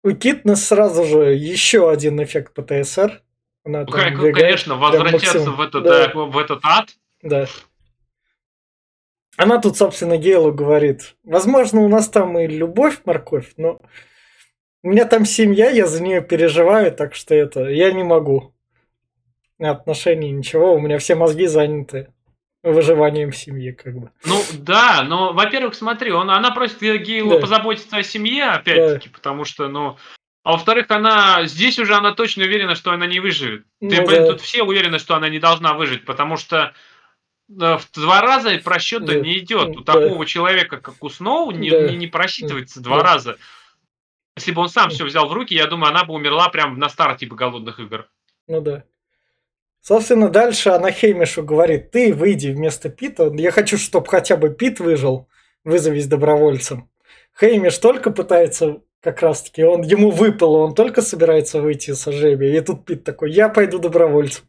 [0.04, 3.22] У Китнес сразу же еще один эффект ПТСР.
[3.68, 6.10] Она ну, там бегает, конечно, возвращаться в этот, да.
[6.14, 6.96] в этот ад.
[7.22, 7.48] Да.
[9.36, 13.82] Она тут, собственно, Гейлу говорит, возможно, у нас там и любовь, морковь, но
[14.84, 18.54] у меня там семья, я за нее переживаю, так что это, я не могу
[19.60, 22.14] отношений, ничего, у меня все мозги заняты
[22.64, 24.12] выживанием семьи, как бы.
[24.26, 27.40] Ну да, но, во-первых, смотри, он, она просит Гейлу да.
[27.40, 29.14] позаботиться о семье, опять-таки, да.
[29.14, 29.98] потому что, ну,
[30.48, 33.66] а во-вторых, она здесь уже она точно уверена, что она не выживет.
[33.82, 34.28] Ну, Ты, блин, да.
[34.32, 36.72] тут все уверены, что она не должна выжить, потому что
[37.50, 39.16] э, в два раза просчета да.
[39.16, 39.76] не идет.
[39.76, 39.92] У да.
[39.92, 41.90] такого человека, как у Сноу, не, да.
[41.90, 42.86] не, не просчитывается да.
[42.86, 43.36] два раза.
[44.38, 46.88] Если бы он сам все взял в руки, я думаю, она бы умерла прямо на
[46.88, 48.08] старте типа голодных игр.
[48.48, 48.86] Ну да.
[49.82, 53.30] Собственно, дальше она Хеймишу говорит, ты выйди вместо Пита.
[53.36, 55.28] Я хочу, чтобы хотя бы Пит выжил.
[55.66, 56.90] Вызовись добровольцем.
[57.38, 62.58] Хеймиш только пытается как раз таки, он ему выпало, он только собирается выйти из ожебия.
[62.58, 64.46] И тут Пит такой, я пойду добровольцем.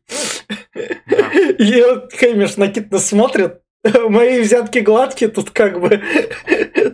[0.75, 3.61] И вот Хеймиш накидно смотрит,
[4.09, 6.03] мои взятки гладкие, тут как бы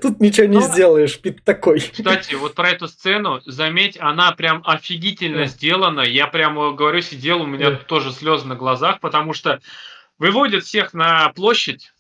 [0.03, 1.81] тут ничего не сделаешь, Пит такой.
[1.81, 6.01] Кстати, вот про эту сцену, заметь, она прям офигительно сделана.
[6.01, 9.61] Я прям говорю, сидел, у меня тоже слезы на глазах, потому что
[10.19, 11.93] выводят всех на площадь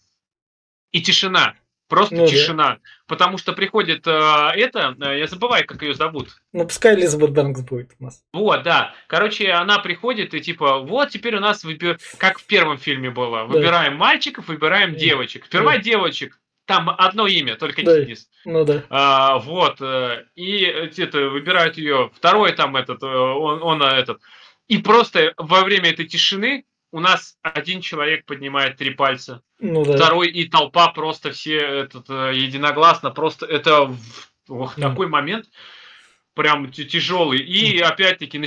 [0.92, 1.54] и тишина.
[1.88, 2.74] Просто ну, тишина.
[2.74, 2.78] Да.
[3.06, 6.30] Потому что приходит э, это, э, я забываю, как ее зовут.
[6.52, 8.22] Ну, пускай Элизабет Бэнкс будет у нас.
[8.32, 8.94] Вот, да.
[9.06, 11.98] Короче, она приходит и типа, вот теперь у нас, выбер...
[12.16, 13.44] как в первом фильме было, да.
[13.44, 14.98] выбираем мальчиков, выбираем да.
[14.98, 15.44] девочек.
[15.44, 15.78] Сперва да.
[15.78, 18.00] девочек, там одно имя, только да.
[18.00, 18.28] Денис.
[18.46, 18.84] Ну да.
[18.88, 19.80] А, вот.
[19.80, 22.10] Э, и это, выбирают ее.
[22.14, 24.20] Второй там этот, он, он этот.
[24.68, 26.64] И просто во время этой тишины
[26.94, 29.96] у нас один человек поднимает три пальца, Ну да.
[29.96, 33.92] второй и толпа просто все этот, э, единогласно, просто это
[34.48, 34.90] ох, Да.
[34.90, 35.46] такой момент
[36.34, 37.40] прям тяжелый.
[37.40, 38.38] И опять-таки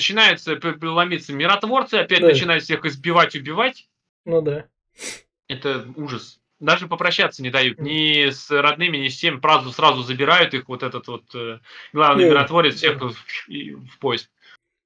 [0.56, 2.28] п- ломиться миротворцы, опять Да.
[2.28, 3.90] начинают всех избивать, убивать.
[4.24, 4.66] Ну да.
[5.50, 6.40] Это ужас.
[6.62, 7.80] Даже попрощаться не дают.
[7.80, 9.42] Ни с родными, ни с тем.
[9.42, 11.60] Сразу, сразу забирают их, вот этот вот э,
[11.92, 13.14] главный Не, миротворец, всех в,
[13.50, 14.30] в поезд.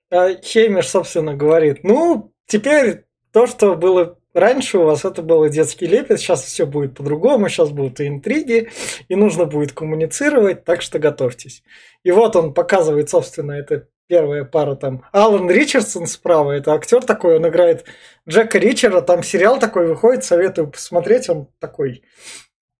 [0.09, 5.87] А Хеймиш, собственно, говорит, ну, теперь то, что было раньше у вас, это было детский
[5.87, 8.69] лепет, сейчас все будет по-другому, сейчас будут и интриги,
[9.07, 11.63] и нужно будет коммуницировать, так что готовьтесь.
[12.03, 15.05] И вот он показывает, собственно, это первая пара там.
[15.11, 17.85] Алан Ричардсон справа, это актер такой, он играет
[18.27, 22.03] Джека Ричера, там сериал такой выходит, советую посмотреть, он такой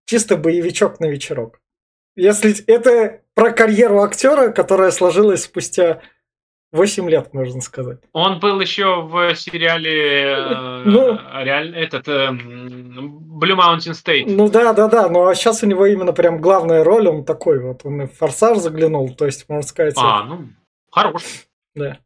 [0.05, 1.61] чисто боевичок на вечерок.
[2.17, 6.01] Если это про карьеру актера, которая сложилась спустя
[6.71, 7.99] 8 лет, можно сказать.
[8.13, 11.19] Он был еще в сериале э, Ну.
[11.43, 14.23] реально этот э, Blue Mountain State.
[14.27, 17.81] Ну да, да, да, но сейчас у него именно прям главная роль, он такой вот,
[17.83, 20.47] он и в Форсаж заглянул, то есть, можно сказать, А, ну,
[20.91, 21.23] хорош.
[21.75, 21.97] да.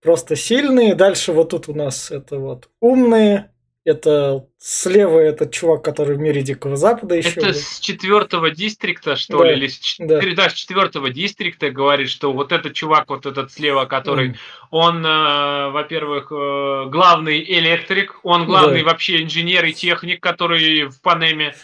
[0.00, 0.94] Просто сильные.
[0.94, 3.50] Дальше вот тут у нас это вот умные.
[3.88, 7.30] Это слева этот чувак, который в мире Дикого Запада еще.
[7.30, 7.54] Это был.
[7.54, 10.20] с четвертого дистрикта, что Да, ли, или с да.
[10.36, 14.36] да, с четвертого дистрикта говорит, что вот этот чувак, вот этот слева, который,
[14.70, 18.90] он, э, во-первых, э, главный электрик, он главный Да.
[18.90, 21.54] вообще инженер и техник, который в Панеме,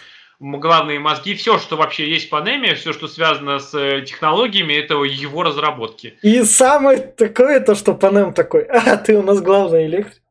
[0.41, 4.95] главные мозги, все, что вообще есть в Панеме, все, что связано с э, технологиями, это
[5.03, 6.19] его разработки.
[6.23, 10.24] И самое такое, то, что Панем такой, а, ты у нас главный электрик.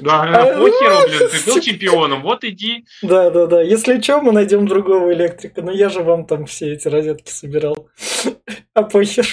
[0.00, 2.84] Да, А, похеру, блин, ты был чемпионом, вот иди.
[3.02, 3.60] Да, да, да.
[3.60, 5.62] Если что, мы найдем другого электрика.
[5.62, 7.88] Но я же вам там все эти розетки собирал.
[8.74, 9.26] А похер.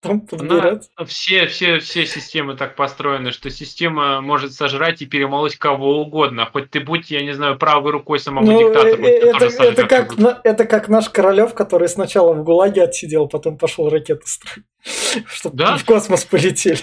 [0.00, 0.88] Там подбирать.
[0.98, 6.48] На- все, все, все системы так построены, что система может сожрать и перемолоть кого угодно.
[6.52, 9.00] Хоть ты будь, я не знаю, правой рукой самого Ну, диктатора.
[9.00, 13.28] э, это, сожрет это, как, на- это как наш Королев, который сначала в ГУЛАГе отсидел,
[13.28, 14.66] потом пошел ракеты строить,
[15.28, 15.76] чтобы Да?
[15.76, 16.78] в космос полетели.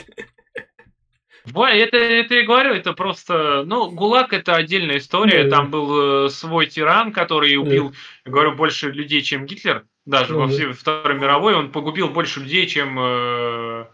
[1.55, 3.63] Это, это я говорю, это просто...
[3.65, 5.45] Ну, ГУЛАГ это отдельная история.
[5.45, 5.57] Да.
[5.57, 7.93] Там был э, свой тиран, который убил,
[8.25, 9.85] я говорю, больше людей, чем Гитлер.
[10.05, 10.53] Даже Ну во да.
[10.53, 13.85] всей Второй мировой он погубил больше людей, чем э,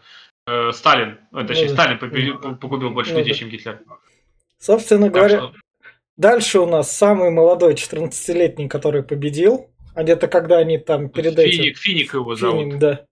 [0.46, 1.18] э, Сталин.
[1.32, 1.82] Точнее, Ну да.
[1.82, 3.38] Сталин погубил больше Ну людей, да.
[3.38, 3.80] чем Гитлер.
[4.58, 5.54] Собственно Так говоря, что-
[6.16, 9.70] дальше у нас самый молодой 14-летний, который победил.
[9.94, 11.62] А где-то когда они там перед этим...
[11.62, 12.64] Финик, Финик его зовут.
[12.64, 13.06] Финин, да.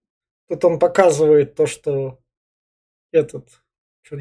[0.48, 2.18] Тут он показывает то, что
[3.10, 3.48] этот...
[4.04, 4.18] Что?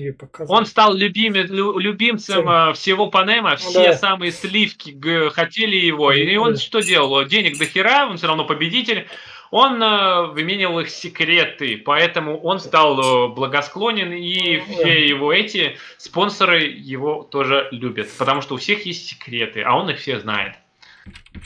[0.48, 2.50] Он стал любими- лю- любимцем Всем.
[2.50, 3.94] э, всего Панема, все Ну Да.
[3.98, 4.96] самые сливки
[5.30, 6.12] хотели его.
[6.14, 6.60] И он Да.
[6.60, 7.26] что делал?
[7.26, 9.08] Денег до хера, он все равно победитель.
[9.52, 14.64] Он э, выменивал их секреты, поэтому он стал э, благосклонен, и Да.
[14.74, 19.90] все его эти спонсоры его тоже любят, потому что у всех есть секреты, а он
[19.90, 20.56] их все знает.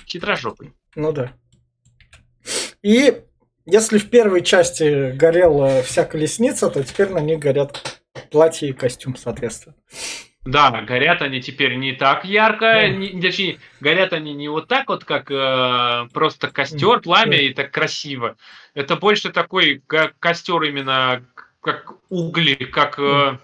[0.08, 0.72] Хитрожопый.
[0.96, 1.34] Ну да.
[2.84, 3.14] И
[3.66, 9.16] если в первой части горела вся колесница, то теперь на них горят платье и костюм,
[9.16, 9.76] соответственно.
[10.46, 12.88] Да, горят они теперь не так ярко, Да.
[12.88, 17.72] не- точнее, горят они не вот так вот, как э, просто костер, пламя и так
[17.72, 18.38] красиво.
[18.74, 21.26] Это больше такой ко- костер именно
[21.62, 22.98] как угли, как...
[22.98, 23.38] э,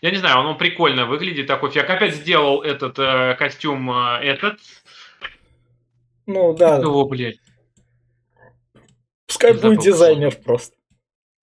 [0.00, 1.90] я не знаю, он прикольно выглядит, такой фиг.
[1.90, 4.60] Опять сделал этот э, костюм, э, этот...
[6.26, 7.36] Ну да, Его, блядь.
[9.26, 10.73] пускай будет дизайнер просто.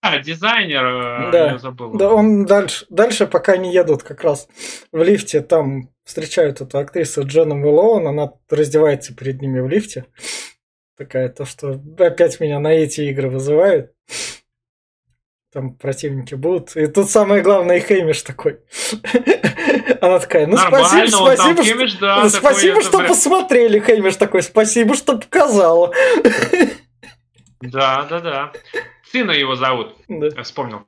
[0.02, 1.52] А, дизайнер, э, Да.
[1.52, 1.92] я забыл.
[1.92, 4.48] Да, он дальше, дальше, пока не едут как раз
[4.90, 10.06] в лифте, там встречают эту актрису Джену Мэлоун, она раздевается перед ними в лифте.
[10.98, 13.92] Такая, то, что опять меня на эти игры вызывают.
[15.52, 16.76] Там противники будут.
[16.76, 18.58] И тут самое главное, и такой.
[20.00, 23.78] Она такая, ну Нормально, спасибо, там спасибо, что, Хэмиш, да, такой, спасибо, это что посмотрели,
[23.78, 25.92] Хеймиш такой, спасибо, что показала.
[27.62, 28.52] Да, да, да.
[29.04, 30.26] Сына его зовут, Да.
[30.34, 30.86] я вспомнил.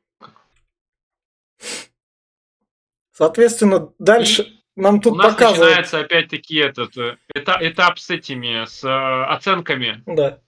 [3.13, 5.61] Соответственно, дальше И- нам тут У нас показывают.
[5.69, 10.03] начинается опять-таки этот э, эта- этап с этими, с э, оценками.
[10.07, 10.41] Да.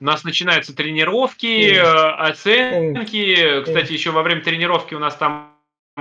[0.00, 3.62] У нас начинаются тренировки, э, оценки.
[3.64, 5.56] Кстати, еще во время тренировки у нас там
[5.96, 6.00] э,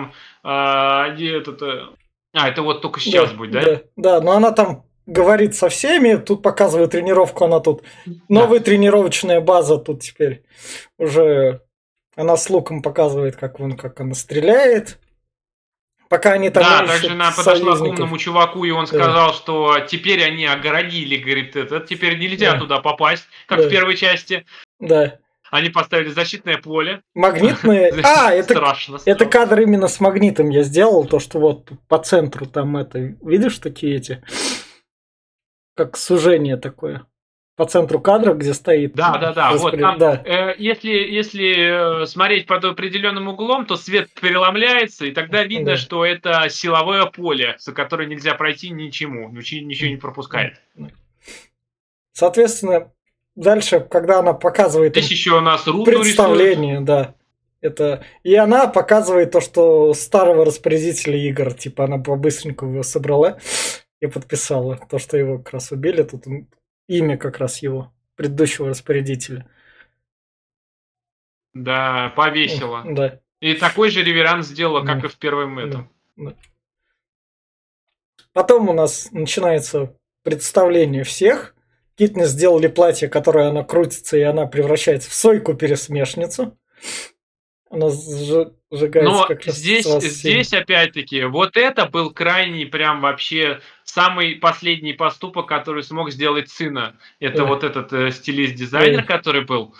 [1.18, 1.88] этот, э,
[2.34, 3.62] а, это вот только сейчас будет, да?
[3.64, 7.82] Да, да, но она там говорит со всеми, тут показывает тренировку, она тут
[8.30, 10.44] новая тренировочная база тут теперь
[11.00, 11.62] уже
[12.16, 15.00] она с луком показывает, как он как она стреляет.
[16.10, 18.88] Пока они там Да, также она подошла к умному чуваку, и он Да.
[18.88, 22.60] сказал, что теперь они огородили, говорит, это, теперь нельзя Да.
[22.60, 23.68] туда попасть, как Да.
[23.68, 24.46] в первой части.
[24.80, 25.18] Да.
[25.52, 27.02] Они поставили защитное поле.
[27.14, 27.92] Магнитные.
[28.04, 32.46] А, это, страшно, это кадр именно с магнитом я сделал, то, что вот по центру
[32.46, 33.00] там это.
[33.22, 34.24] Видишь такие эти?
[35.78, 37.06] Как сужение такое
[37.58, 38.94] по центру кадра, где стоит.
[38.94, 39.52] Да, да, да.
[39.54, 40.22] Вот там, да.
[40.24, 45.78] Э, если, если э, смотреть под определенным углом, то свет переломляется, и тогда видно, да.
[45.78, 50.62] что это силовое поле, за которое нельзя пройти ничему, ничего, не пропускает.
[52.14, 52.92] Соответственно,
[53.36, 56.86] дальше, когда она показывает Здесь еще у нас представление, рисует.
[56.86, 57.16] да.
[57.60, 58.04] Это...
[58.22, 63.40] И она показывает то, что старого распорядителя игр, типа она по-быстреньку его собрала
[64.00, 64.78] и подписала.
[64.90, 66.26] То, что его как раз убили, тут
[66.88, 69.50] имя как раз его, предыдущего распорядителя.
[71.54, 72.84] Да, повесила.
[72.88, 73.20] Да.
[73.40, 75.08] И такой же реверанс сделала, как да.
[75.08, 75.90] и в первом этом.
[76.16, 76.34] Да.
[78.34, 81.56] Потом у нас начинается представление всех.
[81.96, 86.56] Китне сделали платье, которое она крутится, и она превращается в сойку-пересмешницу.
[87.70, 94.36] Она сжигается Но как раз здесь, здесь опять-таки, вот это был крайний прям вообще самый
[94.36, 96.96] последний поступок, который смог сделать сына.
[97.20, 97.46] Это да.
[97.46, 99.04] вот этот э, стилист-дизайнер, да.
[99.04, 99.76] который был.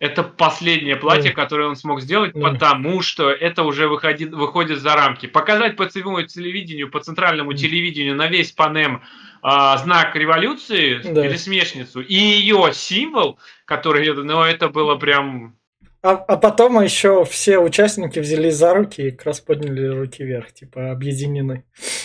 [0.00, 1.42] Это последнее платье, да.
[1.42, 2.50] которое он смог сделать, да.
[2.50, 5.26] потому что это уже выходит, выходит за рамки.
[5.26, 7.58] Показать по цивилному телевидению, по центральному да.
[7.58, 9.02] телевидению на весь панем
[9.42, 11.22] а, знак революции, да.
[11.22, 15.56] пересмешницу, и ее символ, который, ну, это было прям
[16.00, 20.52] а, а потом еще все участники взялись за руки и как раз подняли руки вверх,
[20.52, 21.64] типа объединены.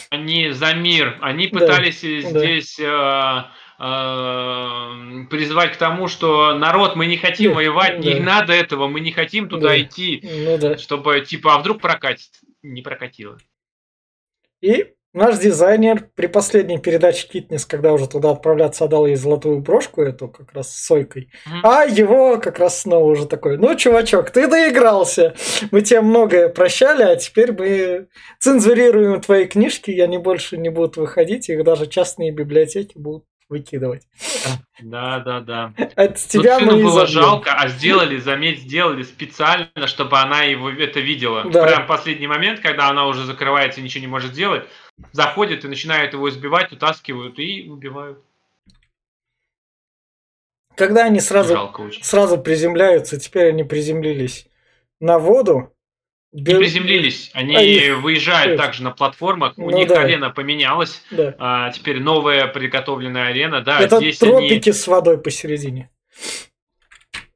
[0.09, 1.17] Они за мир.
[1.21, 3.51] Они пытались да, здесь да.
[3.79, 8.13] Э, э, призвать к тому, что народ, мы не хотим да, воевать, да.
[8.13, 9.81] не надо этого, мы не хотим туда да.
[9.81, 10.77] идти, ну, да.
[10.79, 12.31] чтобы типа, а вдруг прокатит?
[12.63, 13.37] Не прокатило.
[14.61, 20.01] И Наш дизайнер при последней передаче Китнес, когда уже туда отправляться, отдал ей золотую брошку,
[20.01, 21.29] эту как раз с сойкой.
[21.45, 21.59] Mm-hmm.
[21.63, 25.35] А его как раз снова уже такой, ну, чувачок, ты доигрался.
[25.69, 28.07] Мы тебе многое прощали, а теперь мы
[28.39, 34.03] цензурируем твои книжки, и они больше не будут выходить, их даже частные библиотеки будут выкидывать.
[34.81, 35.73] Да, да, да.
[35.95, 41.43] Это тебя мы было жалко, а сделали, заметь, сделали специально, чтобы она его это видела.
[41.49, 41.65] Да.
[41.65, 44.63] Прям последний момент, когда она уже закрывается и ничего не может сделать,
[45.11, 48.19] заходят и начинают его избивать, утаскивают и убивают.
[50.75, 54.47] Когда они сразу, сразу приземляются, теперь они приземлились
[54.99, 55.71] на воду.
[56.31, 60.01] Не приземлились, они а выезжают также на платформах, у ну, них да.
[60.01, 61.35] арена поменялась, да.
[61.37, 63.79] а, теперь новая приготовленная арена, да.
[63.79, 64.73] Это здесь тропики они...
[64.73, 65.91] с водой посередине.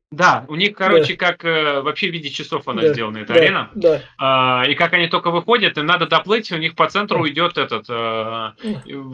[0.09, 1.27] Да, у них, короче, да.
[1.27, 2.93] как э, вообще в виде часов она да.
[2.93, 3.39] сделана, эта да.
[3.39, 3.71] арена.
[3.75, 4.01] Да.
[4.17, 7.29] А, и как они только выходят, им надо доплыть, у них по центру да.
[7.29, 8.51] идет этот э,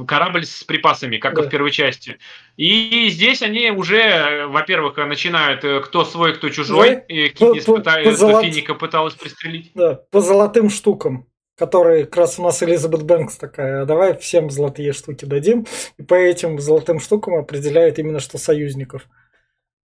[0.07, 1.41] корабль с припасами, как да.
[1.41, 2.19] и в первой части.
[2.57, 6.95] И здесь они уже, во-первых, начинают э, кто свой, кто чужой.
[6.95, 7.01] Да.
[7.07, 7.99] И Китнис по, пыта...
[8.03, 8.45] по золот...
[8.45, 9.71] Финика пыталась пристрелить.
[9.73, 14.49] Да, по золотым штукам которые как раз у нас Элизабет Бэнкс такая, «А давай всем
[14.49, 19.07] золотые штуки дадим, и по этим золотым штукам определяет именно что союзников.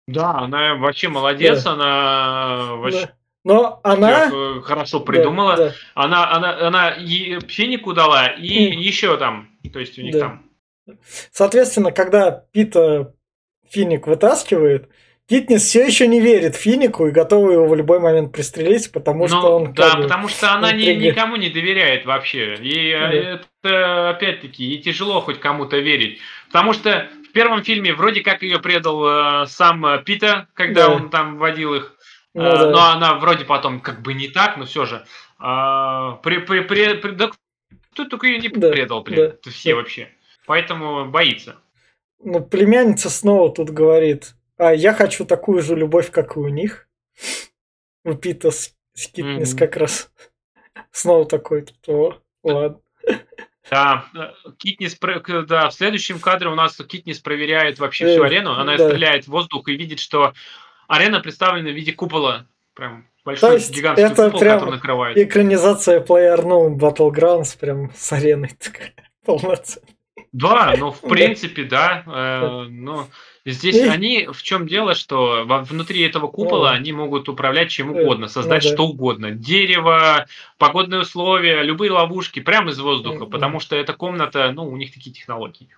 [0.06, 1.72] Да, она вообще молодец, да.
[1.72, 3.06] она вообще...
[3.06, 3.12] Да.
[3.44, 4.30] Но она
[4.62, 5.56] хорошо придумала.
[5.56, 5.74] Да, да.
[5.94, 8.74] Она, она, она и финику дала, и mm.
[8.76, 9.48] еще там.
[9.72, 10.20] То есть у них да.
[10.20, 10.50] там.
[11.32, 13.14] Соответственно, когда Пита
[13.68, 14.90] финик вытаскивает,
[15.28, 19.28] Китнис все еще не верит Финику и готова его в любой момент пристрелить, потому ну,
[19.28, 19.72] что он...
[19.72, 22.56] Да, потому что она ни, никому не доверяет вообще.
[22.56, 23.12] И да.
[23.12, 26.18] это, опять-таки, ей тяжело хоть кому-то верить.
[26.48, 30.94] Потому что в первом фильме вроде как ее предал э, сам э, Пита, когда да.
[30.94, 31.96] он там водил их.
[32.34, 32.70] Ну, э, да.
[32.70, 35.06] Но она вроде потом как бы не так, но все же.
[35.40, 37.30] Э, при, при, при, при, да,
[37.92, 38.70] кто только ее не да.
[38.70, 39.50] предал, блин, да.
[39.50, 39.76] все да.
[39.76, 40.10] вообще.
[40.44, 41.56] Поэтому боится.
[42.22, 46.86] Ну, племянница снова тут говорит, а я хочу такую же любовь, как и у них.
[48.04, 49.58] У Пита с, с Китнес mm-hmm.
[49.58, 50.12] как раз
[50.90, 52.78] снова такой, то ладно.
[53.70, 54.06] Да,
[54.58, 54.98] Китнис,
[55.46, 58.52] да, в следующем кадре у нас Китнис проверяет вообще всю э, арену.
[58.52, 58.88] Она да.
[58.88, 60.32] стреляет в воздух и видит, что
[60.88, 62.46] арена представлена в виде купола.
[62.74, 65.16] Прям большой То есть гигантский это купол, прям который накрывает.
[65.16, 68.94] Экранизация PlayerUnknown Battlegrounds прям с ареной такая
[69.24, 69.88] полноценная.
[70.32, 72.02] Да, ну в принципе, да.
[72.06, 73.06] Э, ну,
[73.44, 73.88] Здесь и...
[73.88, 78.68] они, в чем дело, что внутри этого купола они могут управлять чем угодно, создать ну,
[78.68, 78.74] да.
[78.74, 79.30] что угодно.
[79.32, 80.26] Дерево,
[80.58, 85.12] погодные условия, любые ловушки, прямо из воздуха, потому что эта комната, ну, у них такие
[85.12, 85.68] технологии.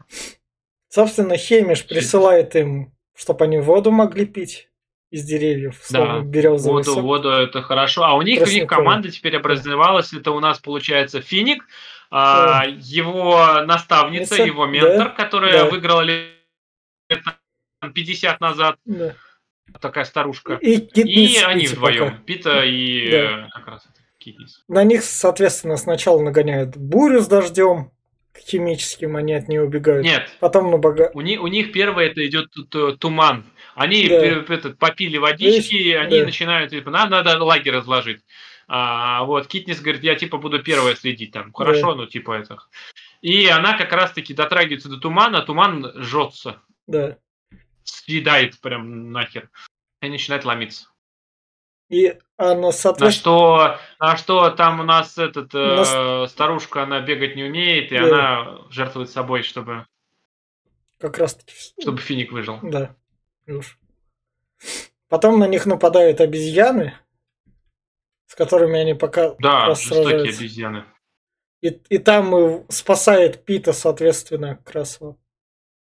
[0.91, 4.69] Собственно, Хемиш присылает им, чтобы они воду могли пить
[5.11, 7.03] из деревьев, да, березовый воду, сок.
[7.03, 8.03] воду это хорошо.
[8.05, 10.13] А у них, у них команда теперь образовалась.
[10.13, 11.65] Это у нас получается Финик,
[12.11, 15.71] а, его наставница, его ментор, да, которая да.
[15.71, 16.05] выиграла
[17.93, 18.77] 50 назад.
[18.85, 19.15] Да.
[19.81, 20.55] такая старушка.
[20.55, 22.23] И, и они вдвоем, пока.
[22.25, 23.17] Пита и да.
[23.17, 23.87] Э, как раз
[24.19, 24.65] Китнис.
[24.69, 27.91] На них, соответственно, сначала нагоняют бурю с дождем,
[28.39, 30.05] химическим они от нее убегают.
[30.05, 30.29] Нет.
[30.41, 31.11] Потом на бога...
[31.15, 32.51] У них, у них первое это идет
[32.99, 33.45] туман.
[33.75, 34.17] Они да.
[34.17, 36.01] этот, попили водички, Видишь?
[36.01, 36.25] они да.
[36.27, 38.23] начинают, типа, надо, надо лагерь разложить.
[38.67, 41.53] А, вот, Китнис говорит, я типа буду первая следить там.
[41.53, 42.03] Хорошо, да.
[42.03, 42.59] ну типа это.
[43.21, 46.63] И она как раз-таки дотрагивается до тумана, а туман жжется.
[46.87, 47.19] Да.
[47.85, 49.51] Съедает прям нахер.
[50.01, 50.89] И начинает ломиться.
[51.89, 53.07] И она, соответственно...
[53.07, 57.99] На что, на что там у нас этот э, старушка, она бегать не умеет, и
[57.99, 58.05] да.
[58.05, 59.87] она жертвует собой, чтобы...
[60.99, 61.55] Как раз таки...
[61.81, 62.59] Чтобы финик выжил.
[62.63, 62.97] Да.
[63.47, 63.79] Уж.
[65.09, 66.95] Потом на них нападают обезьяны,
[68.27, 70.85] с которыми они пока Да, жестокие обезьяны.
[71.61, 75.19] И, и там спасает Пита, соответственно, как раз вот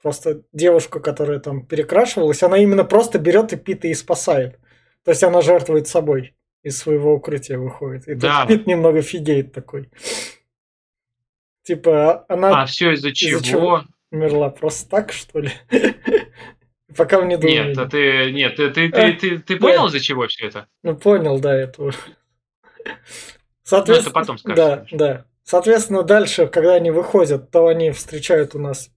[0.02, 4.58] просто девушка, которая там перекрашивалась, она именно просто берет и Пита и спасает.
[5.04, 8.06] То есть она жертвует собой из своего укрытия выходит.
[8.08, 8.46] И да.
[8.46, 9.90] Пит немного фигеет такой.
[11.62, 12.62] Типа, а, она...
[12.62, 13.38] А все из-за чего?
[13.38, 13.84] из чего?
[14.10, 15.50] Умерла просто так, что ли?
[16.96, 17.68] Пока мне думали.
[17.68, 20.66] Нет, а ты, нет, ты, ты, ты, ты, ты понял, из-за чего все это?
[20.82, 21.92] Ну, понял, да, это
[23.62, 24.56] Соответственно, ну, это потом скажешь.
[24.56, 25.24] Да, да.
[25.44, 28.90] Соответственно, дальше, когда они выходят, то они встречают у нас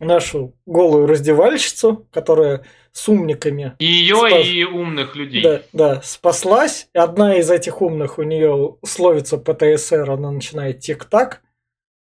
[0.00, 3.74] нашу голую раздевальщицу, которая с умниками.
[3.78, 4.46] И ее, спас...
[4.46, 5.42] и умных людей.
[5.42, 6.88] Да, да, спаслась.
[6.94, 11.42] Одна из этих умных у нее словится ПТСР, она начинает тик-так,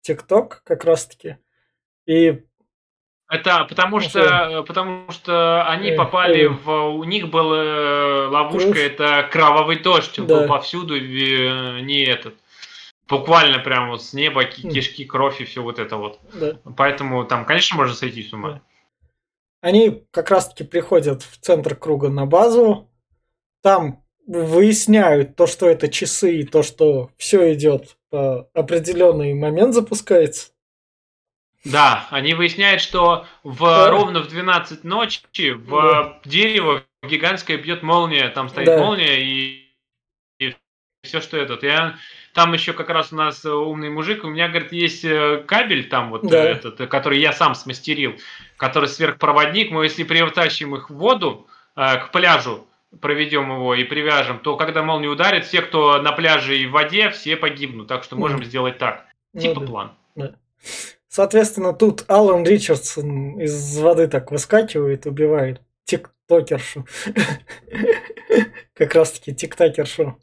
[0.00, 1.36] тик-ток как раз-таки.
[2.06, 2.42] И
[3.30, 10.14] это потому что, потому что они попали в, у них была ловушка, это кровавый дождь,
[10.16, 10.22] да.
[10.24, 12.34] был повсюду, не этот
[13.08, 14.70] буквально прямо с неба хм.
[14.70, 16.20] кишки, кровь и все вот это вот.
[16.32, 16.58] Да.
[16.76, 18.52] Поэтому там, конечно, можно сойти с ума.
[18.52, 18.62] Да.
[19.60, 22.88] Они как раз-таки приходят в центр круга на базу,
[23.62, 30.50] там выясняют то, что это часы, и то, что все идет по определенный момент запускается.
[31.64, 33.90] Да, они выясняют, что в, да.
[33.90, 36.20] ровно в 12 ночи в да.
[36.24, 38.78] дерево гигантское бьет молния, там стоит да.
[38.78, 39.66] молния и,
[40.38, 40.54] и
[41.02, 41.62] все, что этот.
[41.64, 41.96] Я
[42.38, 45.88] там еще как раз у нас э, умный мужик, у меня, говорит, есть э, кабель
[45.88, 46.44] там вот да.
[46.44, 48.14] этот, который я сам смастерил,
[48.56, 52.68] который сверхпроводник, мы если притащим их в воду, э, к пляжу,
[53.00, 57.10] проведем его и привяжем, то когда молния ударит, все, кто на пляже и в воде,
[57.10, 57.88] все погибнут.
[57.88, 58.44] Так что можем mm.
[58.44, 59.04] сделать так.
[59.32, 59.66] Ну, типа да.
[59.66, 59.92] план.
[60.14, 60.34] Да.
[61.08, 66.86] Соответственно, тут Алан Ричардсон из воды так выскакивает, убивает тиктокершу.
[68.74, 70.20] Как раз таки тиктокершу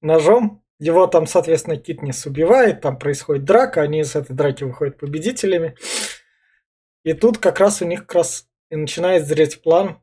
[0.00, 0.61] ножом.
[0.82, 5.76] Его там, соответственно, Китнис убивает, там происходит драка, они из этой драки выходят победителями.
[7.04, 10.00] И тут как раз у них как раз и начинает зреть план.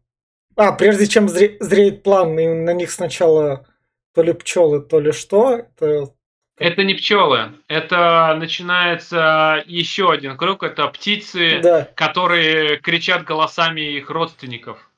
[0.55, 3.67] А, прежде чем зре- зреет план, и на них сначала
[4.15, 5.67] то ли пчелы, то ли что.
[5.75, 6.13] Это,
[6.57, 7.55] это не пчелы.
[7.67, 10.63] Это начинается еще один круг.
[10.63, 11.89] Это птицы, да.
[11.93, 14.88] которые кричат голосами их родственников.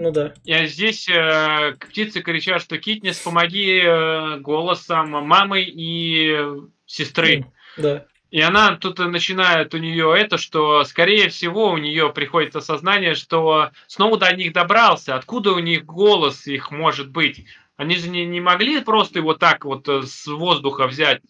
[0.00, 0.32] Ну да.
[0.44, 6.42] И здесь э, птицы кричат, что Китнес, помоги э, голосом мамы и
[6.86, 7.44] сестры.
[7.76, 8.06] Да.
[8.30, 13.72] И она тут начинает у нее это, что скорее всего у нее приходит осознание, что
[13.88, 15.16] снова до них добрался.
[15.16, 17.44] Откуда у них голос их может быть?
[17.76, 21.20] Они же не, не могли просто его так вот э, с воздуха взять.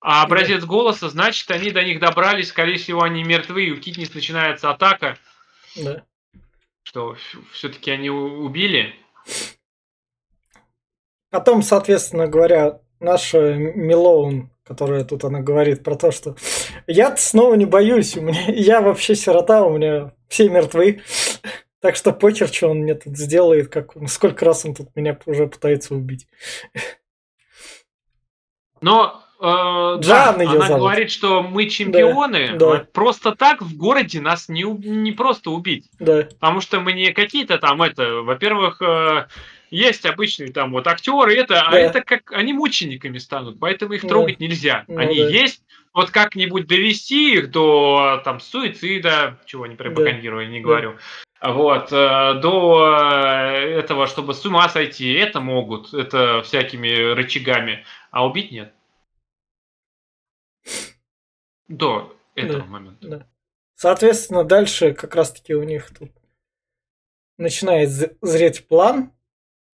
[0.00, 0.66] А образец да.
[0.66, 5.18] голоса, значит, они до них добрались, скорее всего, они мертвы, и у Китнис начинается атака.
[5.76, 6.02] Да
[6.86, 7.16] что
[7.52, 8.94] все-таки они убили.
[11.30, 16.36] Потом, соответственно говоря, наша Милоун, которая тут она говорит про то, что
[16.86, 21.02] я снова не боюсь, у меня, я вообще сирота, у меня все мертвы.
[21.78, 25.46] Так что почер, что он мне тут сделает, как, сколько раз он тут меня уже
[25.46, 26.26] пытается убить.
[28.80, 30.78] Но Э, да, она зовут.
[30.78, 32.56] говорит, что мы чемпионы.
[32.56, 32.86] Да, да.
[32.92, 35.86] Просто так в городе нас не, не просто убить.
[35.98, 36.22] Да.
[36.40, 39.26] Потому что мы не какие-то там это, во-первых, э,
[39.70, 41.76] есть обычные там вот актеры, это, а да.
[41.76, 44.44] а это как они мучениками станут, поэтому их трогать да.
[44.44, 44.84] нельзя.
[44.88, 45.28] Ну, они да.
[45.28, 45.62] есть,
[45.92, 50.52] вот как-нибудь довести их до там суицида, чего не пропагандирую, да.
[50.52, 50.92] не говорю.
[50.92, 51.52] Да.
[51.52, 58.26] Вот, э, до э, этого, чтобы с ума сойти, это могут, это всякими рычагами, а
[58.26, 58.72] убить нет.
[61.68, 63.08] До этого да, момента.
[63.08, 63.26] Да.
[63.74, 66.10] Соответственно, дальше как раз-таки у них тут
[67.38, 67.90] начинает
[68.22, 69.12] зреть план.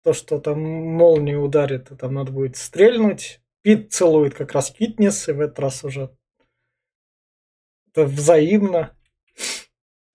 [0.05, 3.41] То, что там молния ударит, и там надо будет стрельнуть.
[3.63, 6.11] Пит целует как раз Китнес, и в этот раз уже
[7.93, 8.97] это взаимно.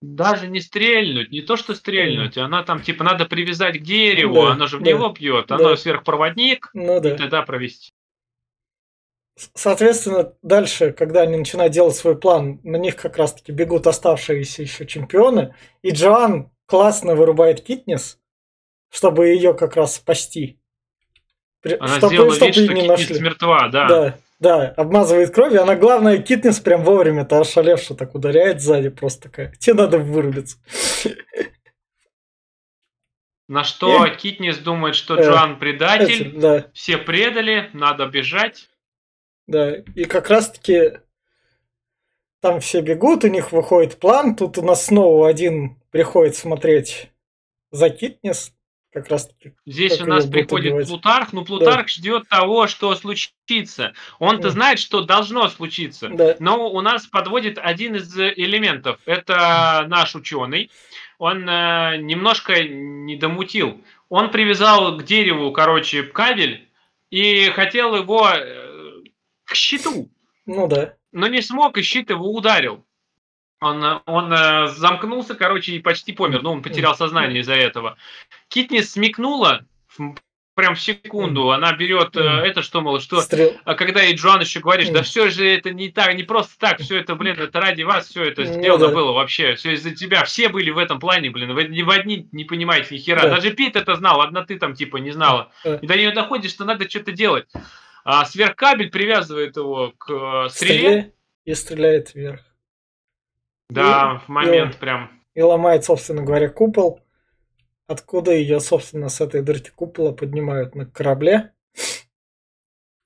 [0.02, 2.42] даже не стрельнуть, не то что стрельнуть, mm.
[2.42, 5.56] она там типа надо привязать к дереву, да, она же в да, него пьет, да.
[5.56, 7.14] оно сверхпроводник, ну, да.
[7.14, 7.94] и тогда провести.
[9.54, 14.88] Соответственно, дальше, когда они начинают делать свой план, на них как раз-таки бегут оставшиеся еще
[14.88, 18.20] чемпионы, и Джоан классно вырубает Китнес,
[18.90, 20.60] чтобы ее как раз спасти.
[21.64, 23.20] Она чтобы, сделала чтобы вид, что не нашли.
[23.20, 23.88] мертва, да.
[23.88, 25.62] Да, да, обмазывает кровью.
[25.62, 29.52] Она, главное, Китнес прям вовремя-то ошалевшая так ударяет сзади просто такая.
[29.60, 30.58] Тебе надо вырубиться.
[33.48, 34.08] На что.
[34.10, 38.70] Китнес думает, что Джоан предатель, все предали, надо бежать.
[39.48, 41.00] Да, и как раз-таки
[42.42, 44.36] там все бегут, у них выходит план.
[44.36, 47.10] Тут у нас снова один приходит смотреть
[47.72, 48.54] за Китнес,
[48.92, 49.54] как раз таки.
[49.66, 50.88] Здесь у нас приходит убивать.
[50.88, 51.88] Плутарх, но Плутарх да.
[51.88, 53.94] ждет того, что случится.
[54.20, 54.50] Он-то да.
[54.50, 56.10] знает, что должно случиться.
[56.10, 56.36] Да.
[56.40, 59.00] Но у нас подводит один из элементов.
[59.06, 60.70] Это наш ученый.
[61.20, 63.82] Он э, немножко не домутил.
[64.10, 66.68] Он привязал к дереву, короче, кабель
[67.10, 68.67] и хотел его э,
[69.48, 70.12] к щиту.
[70.46, 70.94] Ну да.
[71.12, 72.86] Но не смог, и щит его ударил.
[73.60, 76.44] Он, он э, замкнулся, короче, и почти помер.
[76.44, 77.98] Ну, он потерял сознание из-за этого.
[78.50, 79.66] Китнис смекнула
[80.54, 81.52] прям в секунду.
[81.52, 83.22] Она берет э, это, что, мол, что...
[83.22, 83.54] Стрел.
[83.64, 86.80] А когда и Джоан еще говоришь, да все же это не так, не просто так,
[86.82, 88.96] все это, блин, это ради вас, все это сделано ну, да.
[88.96, 90.24] было вообще, все из-за тебя.
[90.26, 93.24] Все были в этом плане, блин, вы ни в одни не понимаете ни хера.
[93.24, 93.36] Да.
[93.36, 95.52] Даже Пит это знал, одна ты там типа не знала.
[95.64, 95.78] Да.
[95.78, 97.48] И до нее доходит, что надо что-то делать.
[98.10, 101.14] А сверхкабель привязывает его к э, стреле.
[101.44, 102.40] и стреляет вверх.
[103.70, 105.12] Да, и, в момент и, прям.
[105.34, 107.02] И ломает, собственно говоря, купол.
[107.86, 111.52] Откуда ее, собственно, с этой дырки купола поднимают на корабле.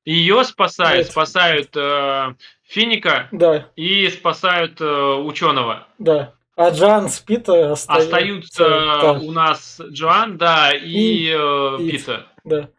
[0.06, 1.12] Ее спасают, вот.
[1.14, 3.70] спасают э, Финика да.
[3.76, 5.88] и спасают э, ученого.
[5.98, 6.36] Да.
[6.56, 9.12] А Джоан с Пита остаются, остаются да.
[9.14, 12.28] у нас Джоан, да, и, и, э, Пита.
[12.44, 12.70] Да.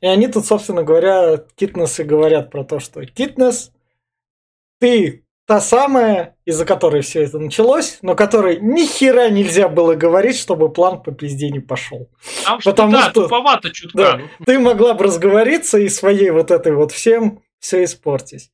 [0.00, 3.70] И они тут, собственно говоря, Китнес и говорят про то, что Китнес,
[4.80, 10.38] ты та самая, из-за которой все это началось, но которой ни хера нельзя было говорить,
[10.38, 12.08] чтобы план по пизде не пошел.
[12.44, 13.98] Потому, Потому что, да, что туповато чутка.
[13.98, 18.50] Да, ты могла бы разговориться и своей вот этой вот всем все испортить.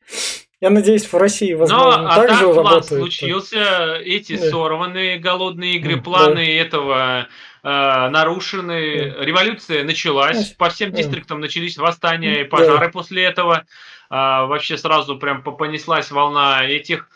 [0.58, 4.48] Я надеюсь, в России, возможно, Но, так а же план случился, эти да.
[4.48, 6.50] сорванные голодные игры, планы да.
[6.50, 7.28] этого
[7.66, 9.24] нарушены, да.
[9.24, 13.66] революция началась, по всем дистриктам начались восстания и пожары после этого
[14.08, 17.10] а, вообще сразу прям понеслась волна этих.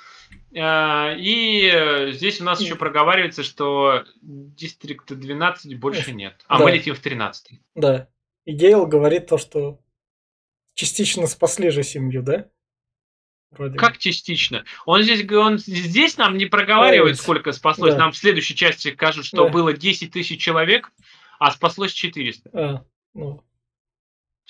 [0.57, 6.35] А, и здесь у нас еще проговаривается, что дистрикта 12 больше нет.
[6.49, 6.65] А да.
[6.65, 7.61] мы летим в 13.
[7.77, 8.09] Да.
[8.45, 9.79] И Гейл говорит то, что
[10.75, 12.49] частично спасли же семью, да?
[13.51, 13.77] Вроде.
[13.77, 14.65] Как частично?
[14.87, 17.95] Он здесь, он здесь нам не проговаривает, да, сколько спаслось.
[17.95, 18.01] Да.
[18.01, 19.51] Нам в следующей части скажут, что да.
[19.51, 20.93] было 10 тысяч человек,
[21.39, 22.51] а спаслось 400.
[22.53, 22.85] А,
[23.15, 23.43] ну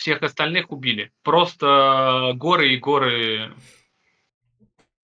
[0.00, 1.12] всех остальных убили.
[1.22, 3.52] Просто горы и горы.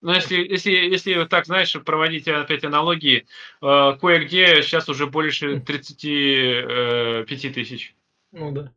[0.00, 3.26] Ну, если, если, если так, знаешь, проводить опять аналогии,
[3.62, 7.94] э, кое-где сейчас уже больше 35 э, тысяч.
[8.32, 8.72] Ну да.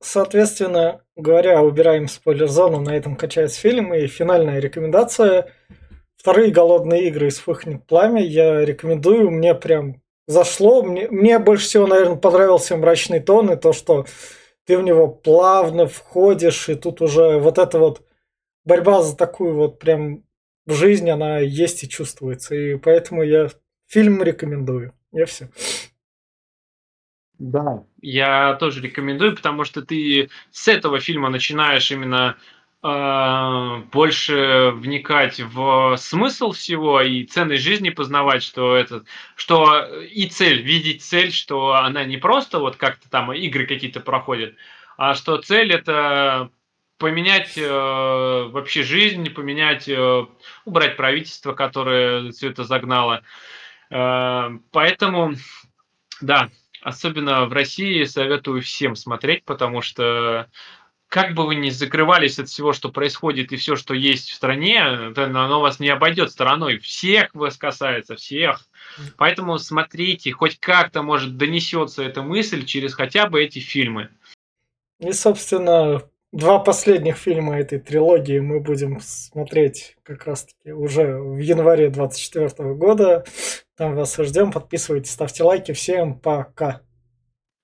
[0.00, 5.52] Соответственно, говоря, убираем спойлер-зону, на этом качается фильм, и финальная рекомендация.
[6.16, 10.82] Вторые голодные игры из «Вспыхнет пламя» я рекомендую, мне прям зашло.
[10.82, 14.06] Мне, мне больше всего, наверное, понравился мрачный тон и то, что
[14.64, 18.02] ты в него плавно входишь, и тут уже вот эта вот
[18.64, 20.24] борьба за такую вот прям
[20.66, 22.54] в жизни, она есть и чувствуется.
[22.54, 23.48] И поэтому я
[23.86, 24.92] фильм рекомендую.
[25.12, 25.48] Я все.
[27.38, 32.36] Да, я тоже рекомендую, потому что ты с этого фильма начинаешь именно
[32.82, 40.62] э, больше вникать в смысл всего и ценность жизни познавать, что это, что и цель,
[40.62, 44.54] видеть цель, что она не просто вот как-то там игры какие-то проходят,
[44.96, 46.50] а что цель это
[46.98, 50.26] поменять э, вообще жизнь, поменять, э,
[50.64, 53.22] убрать правительство, которое все это загнало.
[53.90, 55.34] Э, поэтому,
[56.20, 56.48] да,
[56.86, 60.48] особенно в России советую всем смотреть, потому что
[61.08, 64.80] как бы вы ни закрывались от всего, что происходит, и все, что есть в стране,
[65.16, 66.78] оно вас не обойдет стороной.
[66.78, 68.68] Всех вас касается, всех.
[69.16, 74.10] Поэтому смотрите, хоть как-то, может, донесется эта мысль через хотя бы эти фильмы.
[75.00, 81.90] И, собственно, два последних фильма этой трилогии мы будем смотреть как раз-таки уже в январе
[81.90, 83.24] 2024 года.
[83.76, 84.52] Там вас ждем.
[84.52, 85.72] Подписывайтесь, ставьте лайки.
[85.72, 86.80] Всем пока.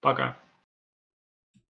[0.01, 0.42] Пока.